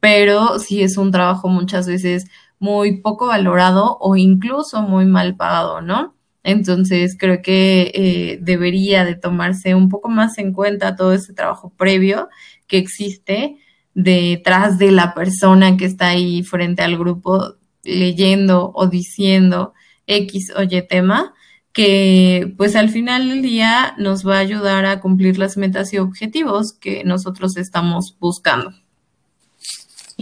pero 0.00 0.58
sí 0.58 0.82
es 0.82 0.96
un 0.96 1.10
trabajo 1.12 1.48
muchas 1.48 1.86
veces 1.86 2.26
muy 2.58 3.00
poco 3.02 3.26
valorado 3.26 3.98
o 4.00 4.16
incluso 4.16 4.82
muy 4.82 5.04
mal 5.04 5.36
pagado, 5.36 5.82
¿no? 5.82 6.14
Entonces 6.42 7.16
creo 7.18 7.42
que 7.42 7.92
eh, 7.94 8.38
debería 8.40 9.04
de 9.04 9.14
tomarse 9.14 9.74
un 9.74 9.88
poco 9.90 10.08
más 10.08 10.38
en 10.38 10.52
cuenta 10.52 10.96
todo 10.96 11.12
ese 11.12 11.34
trabajo 11.34 11.72
previo 11.76 12.28
que 12.66 12.78
existe 12.78 13.58
detrás 13.94 14.78
de 14.78 14.90
la 14.90 15.14
persona 15.14 15.76
que 15.76 15.84
está 15.84 16.08
ahí 16.08 16.42
frente 16.42 16.82
al 16.82 16.96
grupo 16.96 17.56
leyendo 17.84 18.72
o 18.74 18.86
diciendo 18.86 19.74
X 20.06 20.52
o 20.56 20.62
Y 20.62 20.86
tema, 20.88 21.34
que 21.72 22.52
pues 22.56 22.76
al 22.76 22.90
final 22.90 23.28
del 23.28 23.42
día 23.42 23.94
nos 23.98 24.26
va 24.26 24.36
a 24.36 24.40
ayudar 24.40 24.84
a 24.84 25.00
cumplir 25.00 25.38
las 25.38 25.56
metas 25.56 25.92
y 25.92 25.98
objetivos 25.98 26.72
que 26.74 27.02
nosotros 27.04 27.56
estamos 27.56 28.16
buscando. 28.18 28.72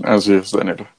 Así 0.02 0.32
es, 0.32 0.50
Daniela. 0.50 0.94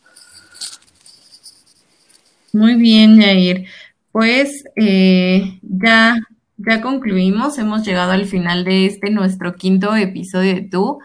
Muy 2.53 2.75
bien, 2.75 3.21
Jair. 3.21 3.65
Pues 4.11 4.65
eh, 4.75 5.59
ya, 5.61 6.19
ya 6.57 6.81
concluimos, 6.81 7.57
hemos 7.57 7.85
llegado 7.85 8.11
al 8.11 8.25
final 8.25 8.65
de 8.65 8.85
este 8.85 9.09
nuestro 9.09 9.55
quinto 9.55 9.95
episodio 9.95 10.55
de 10.55 10.61
Tú. 10.61 10.99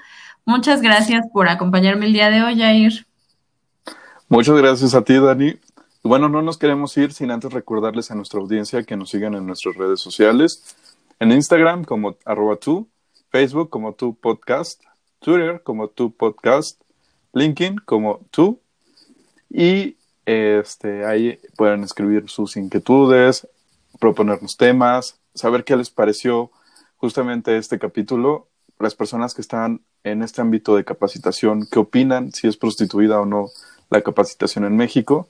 Muchas 0.47 0.81
gracias 0.81 1.27
por 1.33 1.49
acompañarme 1.49 2.07
el 2.07 2.13
día 2.13 2.31
de 2.31 2.41
hoy, 2.41 2.57
Jair. 2.57 3.05
Muchas 4.29 4.57
gracias 4.57 4.95
a 4.95 5.03
ti, 5.03 5.19
Dani. 5.19 5.59
Bueno, 6.05 6.29
no 6.29 6.41
nos 6.41 6.57
queremos 6.57 6.97
ir 6.97 7.13
sin 7.13 7.33
antes 7.33 7.53
recordarles 7.53 8.13
a 8.13 8.15
nuestra 8.15 8.39
audiencia 8.39 8.85
que 8.85 8.97
nos 8.97 9.11
sigan 9.11 9.35
en 9.35 9.45
nuestras 9.45 9.75
redes 9.75 9.99
sociales, 9.99 10.77
en 11.19 11.33
Instagram 11.33 11.83
como 11.83 12.17
arroba 12.25 12.55
tú, 12.57 12.89
Facebook 13.31 13.71
como 13.71 13.95
tu 13.95 14.15
podcast, 14.15 14.81
Twitter 15.19 15.63
como 15.65 15.89
tu 15.89 16.15
podcast, 16.15 16.81
LinkedIn 17.33 17.79
como 17.79 18.21
tú 18.31 18.61
y 19.51 19.97
este, 20.27 21.07
ahí 21.07 21.41
pueden 21.57 21.83
escribir 21.83 22.31
sus 22.31 22.57
inquietudes, 22.57 23.49
proponernos 23.99 24.57
temas, 24.57 25.19
saber 25.35 25.65
qué 25.65 25.77
les 25.77 25.91
pareció 25.91 26.53
justamente 26.99 27.57
este 27.57 27.81
capítulo, 27.81 28.47
las 28.79 28.95
personas 28.95 29.35
que 29.35 29.41
están 29.41 29.81
en 30.07 30.23
este 30.23 30.41
ámbito 30.41 30.77
de 30.77 30.85
capacitación, 30.85 31.67
qué 31.71 31.79
opinan, 31.79 32.33
si 32.33 32.47
es 32.47 32.57
prostituida 32.57 33.21
o 33.21 33.27
no 33.27 33.49
la 33.91 34.01
capacitación 34.03 34.65
en 34.65 34.77
México. 34.77 35.29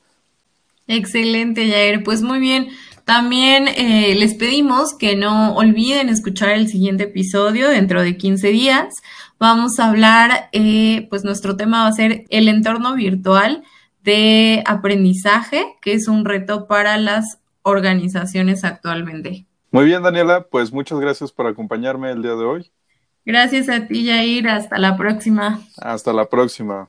Excelente, 0.86 1.68
Jair. 1.68 2.04
Pues 2.04 2.22
muy 2.22 2.38
bien. 2.38 2.68
También 3.04 3.68
eh, 3.68 4.14
les 4.16 4.34
pedimos 4.34 4.94
que 4.94 5.16
no 5.16 5.54
olviden 5.54 6.08
escuchar 6.08 6.50
el 6.50 6.68
siguiente 6.68 7.04
episodio 7.04 7.68
dentro 7.68 8.02
de 8.02 8.16
15 8.16 8.48
días. 8.48 8.94
Vamos 9.38 9.78
a 9.78 9.88
hablar, 9.88 10.48
eh, 10.52 11.06
pues 11.08 11.24
nuestro 11.24 11.56
tema 11.56 11.82
va 11.82 11.88
a 11.88 11.92
ser 11.92 12.24
el 12.30 12.48
entorno 12.48 12.94
virtual 12.94 13.64
de 14.02 14.62
aprendizaje, 14.66 15.64
que 15.80 15.92
es 15.92 16.08
un 16.08 16.24
reto 16.24 16.66
para 16.66 16.98
las 16.98 17.38
organizaciones 17.62 18.64
actualmente. 18.64 19.46
Muy 19.70 19.84
bien, 19.84 20.02
Daniela, 20.02 20.46
pues 20.50 20.72
muchas 20.72 21.00
gracias 21.00 21.32
por 21.32 21.46
acompañarme 21.46 22.10
el 22.10 22.22
día 22.22 22.34
de 22.34 22.44
hoy. 22.44 22.70
Gracias 23.26 23.68
a 23.68 23.86
ti, 23.88 24.06
Jair. 24.06 24.48
Hasta 24.48 24.78
la 24.78 24.96
próxima. 24.96 25.60
Hasta 25.76 26.12
la 26.12 26.30
próxima. 26.30 26.88